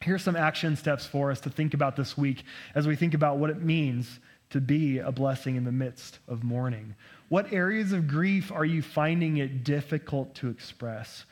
Here's 0.00 0.22
some 0.22 0.36
action 0.36 0.76
steps 0.76 1.06
for 1.06 1.32
us 1.32 1.40
to 1.40 1.50
think 1.50 1.74
about 1.74 1.96
this 1.96 2.16
week 2.16 2.44
as 2.76 2.86
we 2.86 2.94
think 2.94 3.14
about 3.14 3.38
what 3.38 3.50
it 3.50 3.62
means 3.62 4.20
to 4.54 4.60
be 4.60 4.98
a 4.98 5.10
blessing 5.10 5.56
in 5.56 5.64
the 5.64 5.72
midst 5.72 6.20
of 6.28 6.44
mourning? 6.44 6.94
What 7.28 7.52
areas 7.52 7.90
of 7.90 8.06
grief 8.06 8.52
are 8.52 8.64
you 8.64 8.82
finding 8.82 9.38
it 9.38 9.64
difficult 9.64 10.32
to 10.36 10.48
express? 10.48 11.24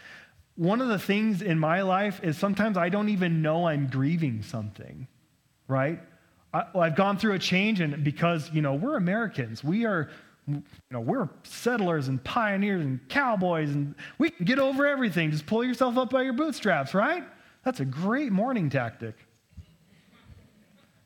One 0.57 0.81
of 0.81 0.89
the 0.89 0.99
things 0.99 1.41
in 1.41 1.57
my 1.57 1.83
life 1.83 2.19
is 2.25 2.37
sometimes 2.37 2.77
I 2.77 2.89
don't 2.89 3.11
even 3.11 3.41
know 3.41 3.69
I'm 3.69 3.87
grieving 3.87 4.43
something, 4.43 5.07
right? 5.69 6.01
I, 6.53 6.67
have 6.75 6.97
gone 6.97 7.17
through 7.17 7.35
a 7.35 7.39
change, 7.39 7.81
and 7.81 8.03
because, 8.03 8.51
you 8.53 8.61
know, 8.61 8.75
we're 8.75 8.97
Americans, 8.97 9.63
we 9.63 9.87
are, 9.87 10.11
you 10.49 10.65
know, 10.91 11.01
we're 11.01 11.29
settlers 11.45 12.09
and 12.09 12.23
pioneers 12.25 12.85
and 12.85 13.09
cowboys, 13.09 13.71
and 13.71 13.95
we 14.19 14.31
can 14.31 14.45
get 14.45 14.59
over 14.59 14.85
everything. 14.85 15.31
Just 15.31 15.47
pull 15.47 15.63
yourself 15.63 15.97
up 15.97 16.11
by 16.11 16.23
your 16.23 16.33
bootstraps, 16.33 16.93
right? 16.93 17.23
That's 17.65 17.79
a 17.79 17.85
great 17.85 18.33
mourning 18.33 18.69
tactic. 18.69 19.15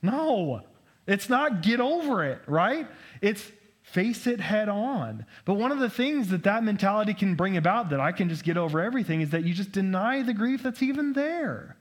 No, 0.00 0.62
it's 1.06 1.28
not 1.28 1.62
get 1.62 1.80
over 1.80 2.24
it, 2.24 2.42
right? 2.46 2.86
It's 3.20 3.52
face 3.82 4.26
it 4.26 4.40
head 4.40 4.68
on. 4.68 5.24
But 5.44 5.54
one 5.54 5.70
of 5.70 5.78
the 5.78 5.88
things 5.88 6.28
that 6.28 6.42
that 6.44 6.64
mentality 6.64 7.14
can 7.14 7.36
bring 7.36 7.56
about 7.56 7.90
that 7.90 8.00
I 8.00 8.12
can 8.12 8.28
just 8.28 8.42
get 8.42 8.56
over 8.56 8.80
everything 8.80 9.20
is 9.20 9.30
that 9.30 9.44
you 9.44 9.54
just 9.54 9.72
deny 9.72 10.22
the 10.22 10.34
grief 10.34 10.62
that's 10.62 10.82
even 10.82 11.12
there. 11.12 11.76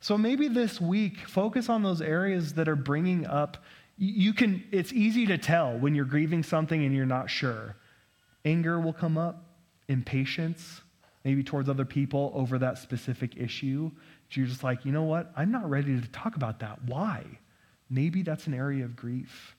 So 0.00 0.16
maybe 0.16 0.48
this 0.48 0.80
week, 0.80 1.18
focus 1.26 1.68
on 1.68 1.82
those 1.82 2.00
areas 2.00 2.54
that 2.54 2.68
are 2.68 2.76
bringing 2.76 3.26
up. 3.26 3.64
You 3.96 4.32
can, 4.32 4.62
it's 4.70 4.92
easy 4.92 5.26
to 5.26 5.38
tell 5.38 5.76
when 5.76 5.94
you're 5.94 6.04
grieving 6.04 6.42
something 6.42 6.84
and 6.84 6.94
you're 6.94 7.06
not 7.06 7.30
sure. 7.30 7.76
Anger 8.44 8.78
will 8.78 8.92
come 8.92 9.18
up, 9.18 9.44
impatience, 9.88 10.82
maybe 11.24 11.42
towards 11.42 11.68
other 11.68 11.84
people 11.84 12.30
over 12.34 12.58
that 12.58 12.78
specific 12.78 13.36
issue. 13.36 13.90
You're 14.30 14.46
just 14.46 14.64
like, 14.64 14.84
you 14.84 14.92
know 14.92 15.04
what? 15.04 15.32
I'm 15.36 15.50
not 15.50 15.68
ready 15.68 16.00
to 16.00 16.08
talk 16.08 16.36
about 16.36 16.60
that. 16.60 16.82
Why? 16.84 17.24
Maybe 17.90 18.22
that's 18.22 18.46
an 18.46 18.54
area 18.54 18.84
of 18.84 18.96
grief 18.96 19.56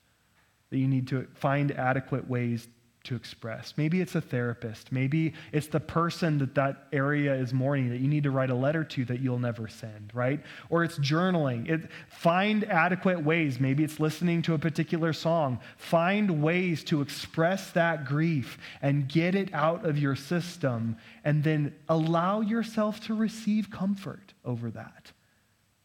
that 0.70 0.78
you 0.78 0.88
need 0.88 1.08
to 1.08 1.26
find 1.34 1.70
adequate 1.72 2.28
ways 2.28 2.68
to 3.06 3.14
express. 3.14 3.74
Maybe 3.76 4.00
it's 4.00 4.16
a 4.16 4.20
therapist. 4.20 4.90
Maybe 4.90 5.34
it's 5.52 5.68
the 5.68 5.78
person 5.80 6.38
that 6.38 6.56
that 6.56 6.88
area 6.92 7.34
is 7.34 7.52
mourning 7.52 7.88
that 7.90 8.00
you 8.00 8.08
need 8.08 8.24
to 8.24 8.32
write 8.32 8.50
a 8.50 8.54
letter 8.54 8.82
to 8.82 9.04
that 9.04 9.20
you'll 9.20 9.38
never 9.38 9.68
send, 9.68 10.10
right? 10.12 10.40
Or 10.70 10.82
it's 10.82 10.98
journaling. 10.98 11.70
It, 11.70 11.88
find 12.08 12.64
adequate 12.64 13.22
ways. 13.22 13.60
Maybe 13.60 13.84
it's 13.84 14.00
listening 14.00 14.42
to 14.42 14.54
a 14.54 14.58
particular 14.58 15.12
song. 15.12 15.60
Find 15.76 16.42
ways 16.42 16.82
to 16.84 17.00
express 17.00 17.70
that 17.70 18.06
grief 18.06 18.58
and 18.82 19.08
get 19.08 19.36
it 19.36 19.54
out 19.54 19.86
of 19.86 19.98
your 19.98 20.16
system 20.16 20.96
and 21.24 21.44
then 21.44 21.74
allow 21.88 22.40
yourself 22.40 23.00
to 23.06 23.14
receive 23.14 23.70
comfort 23.70 24.34
over 24.44 24.70
that. 24.72 25.12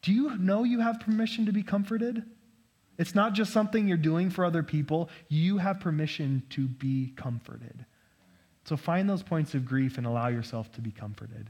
Do 0.02 0.12
you 0.12 0.38
know 0.38 0.64
you 0.64 0.80
have 0.80 1.00
permission 1.00 1.46
to 1.46 1.52
be 1.52 1.64
comforted? 1.64 2.24
It's 2.98 3.16
not 3.16 3.34
just 3.34 3.54
something 3.54 3.88
you're 3.88 3.98
doing 3.98 4.30
for 4.30 4.46
other 4.46 4.64
people, 4.64 5.10
you 5.28 5.58
have 5.58 5.80
permission 5.80 6.44
to 6.52 6.68
be 6.68 7.14
comforted. 7.16 7.86
So 8.66 8.78
find 8.78 9.10
those 9.10 9.24
points 9.24 9.56
of 9.56 9.66
grief 9.66 9.98
and 9.98 10.06
allow 10.06 10.28
yourself 10.28 10.72
to 10.74 10.82
be 10.82 10.92
comforted. 10.92 11.50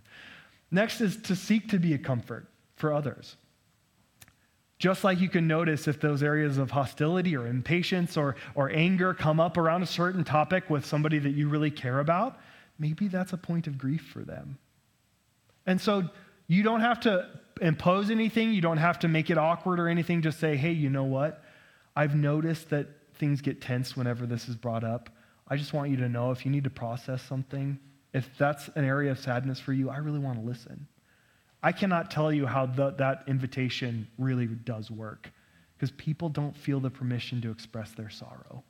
Next 0.69 1.01
is 1.01 1.17
to 1.23 1.35
seek 1.35 1.69
to 1.69 1.79
be 1.79 1.93
a 1.93 1.97
comfort 1.97 2.47
for 2.75 2.93
others. 2.93 3.35
Just 4.79 5.03
like 5.03 5.19
you 5.19 5.29
can 5.29 5.47
notice 5.47 5.87
if 5.87 5.99
those 5.99 6.23
areas 6.23 6.57
of 6.57 6.71
hostility 6.71 7.35
or 7.35 7.45
impatience 7.45 8.17
or, 8.17 8.35
or 8.55 8.71
anger 8.71 9.13
come 9.13 9.39
up 9.39 9.57
around 9.57 9.83
a 9.83 9.85
certain 9.85 10.23
topic 10.23 10.69
with 10.69 10.85
somebody 10.85 11.19
that 11.19 11.31
you 11.31 11.49
really 11.49 11.69
care 11.69 11.99
about, 11.99 12.39
maybe 12.79 13.07
that's 13.07 13.33
a 13.33 13.37
point 13.37 13.67
of 13.67 13.77
grief 13.77 14.01
for 14.11 14.23
them. 14.23 14.57
And 15.67 15.79
so 15.79 16.09
you 16.47 16.63
don't 16.63 16.79
have 16.79 17.01
to 17.01 17.27
impose 17.61 18.09
anything, 18.09 18.51
you 18.51 18.61
don't 18.61 18.77
have 18.77 18.99
to 18.99 19.07
make 19.07 19.29
it 19.29 19.37
awkward 19.37 19.79
or 19.79 19.87
anything. 19.87 20.21
Just 20.21 20.39
say, 20.39 20.57
hey, 20.57 20.71
you 20.71 20.89
know 20.89 21.03
what? 21.03 21.43
I've 21.95 22.15
noticed 22.15 22.69
that 22.71 22.87
things 23.15 23.41
get 23.41 23.61
tense 23.61 23.95
whenever 23.95 24.25
this 24.25 24.49
is 24.49 24.55
brought 24.55 24.83
up. 24.83 25.09
I 25.47 25.57
just 25.57 25.73
want 25.73 25.91
you 25.91 25.97
to 25.97 26.09
know 26.09 26.31
if 26.31 26.45
you 26.45 26.51
need 26.51 26.63
to 26.63 26.69
process 26.69 27.21
something, 27.21 27.77
if 28.13 28.29
that's 28.37 28.69
an 28.69 28.83
area 28.83 29.11
of 29.11 29.19
sadness 29.19 29.59
for 29.59 29.73
you, 29.73 29.89
I 29.89 29.97
really 29.97 30.19
want 30.19 30.39
to 30.39 30.45
listen. 30.45 30.87
I 31.63 31.71
cannot 31.71 32.09
tell 32.09 32.33
you 32.33 32.47
how 32.47 32.65
the, 32.65 32.91
that 32.91 33.23
invitation 33.27 34.07
really 34.17 34.47
does 34.47 34.89
work 34.89 35.29
because 35.75 35.91
people 35.91 36.29
don't 36.29 36.55
feel 36.55 36.79
the 36.79 36.89
permission 36.89 37.41
to 37.41 37.51
express 37.51 37.91
their 37.91 38.09
sorrow. 38.09 38.63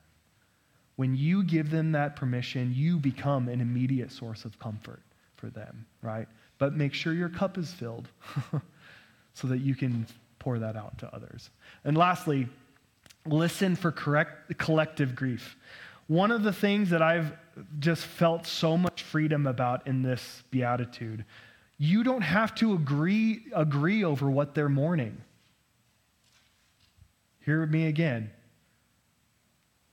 When 0.96 1.14
you 1.16 1.42
give 1.42 1.70
them 1.70 1.92
that 1.92 2.16
permission, 2.16 2.72
you 2.74 2.98
become 2.98 3.48
an 3.48 3.60
immediate 3.60 4.12
source 4.12 4.44
of 4.44 4.58
comfort 4.58 5.02
for 5.36 5.48
them, 5.48 5.86
right? 6.02 6.28
But 6.58 6.74
make 6.74 6.92
sure 6.92 7.14
your 7.14 7.28
cup 7.30 7.56
is 7.56 7.72
filled 7.72 8.08
so 9.34 9.48
that 9.48 9.58
you 9.58 9.74
can 9.74 10.06
pour 10.38 10.58
that 10.58 10.76
out 10.76 10.98
to 10.98 11.14
others. 11.14 11.50
And 11.84 11.96
lastly, 11.96 12.48
listen 13.26 13.76
for 13.76 13.92
correct, 13.92 14.58
collective 14.58 15.14
grief. 15.14 15.56
One 16.08 16.30
of 16.30 16.42
the 16.42 16.52
things 16.52 16.90
that 16.90 17.00
I've 17.00 17.32
just 17.78 18.04
felt 18.04 18.46
so 18.46 18.76
much 18.76 19.02
freedom 19.02 19.46
about 19.46 19.86
in 19.86 20.02
this 20.02 20.42
beatitude, 20.50 21.24
you 21.78 22.02
don't 22.02 22.22
have 22.22 22.54
to 22.56 22.74
agree, 22.74 23.44
agree 23.54 24.04
over 24.04 24.30
what 24.30 24.54
they're 24.54 24.68
mourning. 24.68 25.20
Hear 27.44 27.66
me 27.66 27.86
again. 27.86 28.30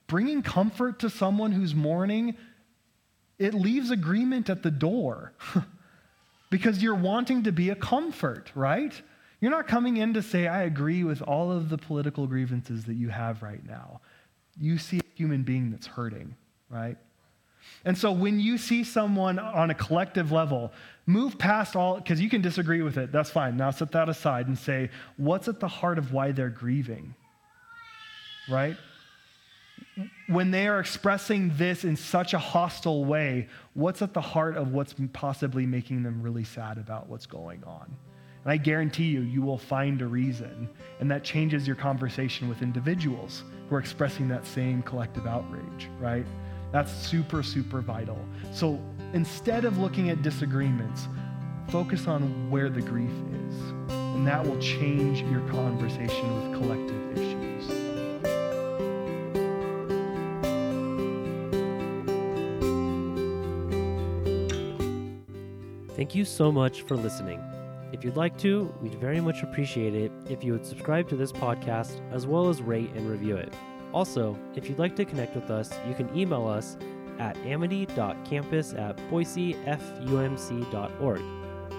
Bringing 0.08 0.42
comfort 0.42 1.00
to 1.00 1.10
someone 1.10 1.52
who's 1.52 1.76
mourning, 1.76 2.36
it 3.38 3.54
leaves 3.54 3.92
agreement 3.92 4.50
at 4.50 4.64
the 4.64 4.72
door 4.72 5.34
because 6.50 6.82
you're 6.82 6.96
wanting 6.96 7.44
to 7.44 7.52
be 7.52 7.70
a 7.70 7.76
comfort, 7.76 8.52
right? 8.56 9.00
You're 9.42 9.52
not 9.52 9.68
coming 9.68 9.98
in 9.98 10.14
to 10.16 10.22
say, 10.22 10.48
I 10.48 10.64
agree 10.64 11.04
with 11.04 11.22
all 11.22 11.52
of 11.52 11.70
the 11.70 11.78
political 11.78 12.28
grievances 12.28 12.86
that 12.86 12.96
you 12.96 13.10
have 13.10 13.42
right 13.42 13.66
now. 13.66 14.02
You 14.60 14.78
see 14.78 15.00
a 15.00 15.16
human 15.16 15.44
being 15.44 15.72
that's 15.72 15.88
hurting, 15.88 16.36
right? 16.70 16.98
And 17.86 17.98
so 17.98 18.12
when 18.12 18.40
you 18.40 18.58
see 18.58 18.84
someone 18.84 19.40
on 19.40 19.70
a 19.70 19.74
collective 19.74 20.32
level, 20.32 20.74
move 21.06 21.38
past 21.38 21.76
all, 21.76 21.96
because 21.98 22.20
you 22.20 22.30
can 22.30 22.42
disagree 22.42 22.82
with 22.82 22.98
it, 22.98 23.12
that's 23.12 23.30
fine. 23.30 23.56
Now 23.56 23.72
set 23.72 23.92
that 23.94 24.10
aside 24.10 24.48
and 24.48 24.58
say, 24.58 24.90
what's 25.18 25.48
at 25.48 25.60
the 25.60 25.68
heart 25.68 25.98
of 25.98 26.12
why 26.12 26.32
they're 26.32 26.50
grieving? 26.50 27.16
Right? 28.50 28.76
When 30.28 30.52
they 30.52 30.68
are 30.68 30.80
expressing 30.80 31.54
this 31.56 31.86
in 31.86 31.96
such 31.96 32.34
a 32.34 32.40
hostile 32.40 33.06
way, 33.06 33.48
what's 33.74 34.02
at 34.02 34.14
the 34.14 34.22
heart 34.22 34.58
of 34.58 34.74
what's 34.74 34.94
possibly 35.14 35.66
making 35.66 36.04
them 36.04 36.22
really 36.22 36.44
sad 36.44 36.78
about 36.78 37.08
what's 37.08 37.26
going 37.26 37.64
on? 37.64 37.96
And 38.44 38.52
I 38.52 38.58
guarantee 38.58 39.06
you, 39.06 39.22
you 39.22 39.42
will 39.42 39.58
find 39.58 40.02
a 40.02 40.08
reason. 40.08 40.70
And 41.00 41.12
that 41.12 41.24
changes 41.24 41.68
your 41.68 41.76
conversation 41.76 42.48
with 42.48 42.62
individuals 42.62 43.44
who 43.70 43.76
are 43.76 43.80
expressing 43.80 44.28
that 44.30 44.46
same 44.46 44.82
collective 44.84 45.28
outrage, 45.28 45.90
right? 46.00 46.26
That's 46.72 46.92
super, 46.92 47.44
super 47.44 47.82
vital. 47.82 48.18
So 48.52 48.80
instead 49.14 49.66
of 49.66 49.78
looking 49.78 50.10
at 50.10 50.22
disagreements, 50.22 51.08
focus 51.70 52.08
on 52.08 52.50
where 52.50 52.70
the 52.70 52.82
grief 52.82 53.10
is. 53.10 53.56
And 53.90 54.26
that 54.28 54.46
will 54.46 54.60
change 54.60 55.22
your 55.32 55.42
conversation 55.50 56.52
with 56.52 56.62
collective 56.62 57.18
issues. 57.18 57.90
Thank 65.96 66.16
you 66.16 66.24
so 66.24 66.52
much 66.52 66.84
for 66.84 66.96
listening. 66.96 67.42
If 67.92 68.04
you'd 68.04 68.18
like 68.18 68.38
to, 68.40 68.74
we'd 68.82 68.96
very 68.96 69.20
much 69.20 69.42
appreciate 69.42 69.96
it 69.96 70.12
if 70.30 70.44
you 70.44 70.54
would 70.54 70.66
subscribe 70.66 71.10
to 71.10 71.16
this 71.16 71.32
podcast 71.32 72.00
as 72.12 72.28
well 72.28 72.50
as 72.50 72.62
rate 72.62 72.92
and 72.96 73.10
review 73.10 73.36
it. 73.36 73.52
Also, 73.94 74.38
if 74.56 74.70
you'd 74.70 74.78
like 74.78 74.96
to 74.98 75.06
connect 75.06 75.36
with 75.36 75.50
us, 75.50 75.74
you 75.88 75.96
can 75.96 76.16
email 76.16 76.48
us 76.48 76.78
at 77.18 77.36
amity.campus 77.38 78.74
at 78.74 78.96
boisefumc.org. 79.10 81.22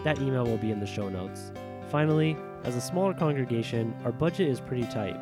That 0.04 0.18
email 0.18 0.44
will 0.44 0.58
be 0.58 0.72
in 0.72 0.80
the 0.80 0.86
show 0.86 1.08
notes. 1.08 1.52
Finally, 1.90 2.36
as 2.64 2.74
a 2.74 2.80
smaller 2.80 3.14
congregation, 3.14 3.94
our 4.04 4.12
budget 4.12 4.48
is 4.48 4.60
pretty 4.60 4.84
tight. 4.84 5.16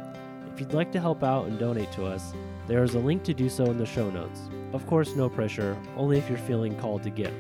If 0.53 0.61
you'd 0.61 0.73
like 0.73 0.91
to 0.93 1.01
help 1.01 1.23
out 1.23 1.47
and 1.47 1.59
donate 1.59 1.93
to 1.93 2.07
us, 2.07 2.33
there 2.67 2.83
is 2.83 2.95
a 2.95 2.99
link 2.99 3.23
to 3.25 3.35
do 3.35 3.51
so 3.51 3.67
in 3.67 3.79
the 3.79 3.87
show 3.87 4.11
notes. 4.11 4.41
Of 4.73 4.87
course, 4.87 5.15
no 5.15 5.29
pressure, 5.29 5.77
only 5.97 6.19
if 6.19 6.29
you're 6.29 6.39
feeling 6.39 6.77
called 6.79 7.03
to 7.05 7.11
give. 7.11 7.35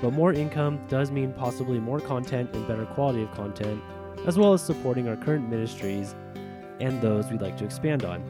But 0.00 0.12
more 0.12 0.32
income 0.32 0.80
does 0.88 1.10
mean 1.10 1.32
possibly 1.32 1.78
more 1.78 2.00
content 2.00 2.54
and 2.54 2.66
better 2.66 2.86
quality 2.86 3.22
of 3.22 3.30
content, 3.32 3.82
as 4.26 4.38
well 4.38 4.52
as 4.52 4.62
supporting 4.62 5.08
our 5.08 5.16
current 5.16 5.48
ministries 5.48 6.14
and 6.80 7.00
those 7.02 7.30
we'd 7.30 7.42
like 7.42 7.56
to 7.58 7.64
expand 7.64 8.04
on. 8.04 8.22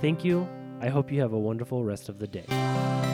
Thank 0.00 0.24
you. 0.24 0.48
I 0.80 0.88
hope 0.88 1.12
you 1.12 1.20
have 1.20 1.32
a 1.32 1.38
wonderful 1.38 1.84
rest 1.84 2.08
of 2.08 2.18
the 2.18 2.26
day. 2.26 3.11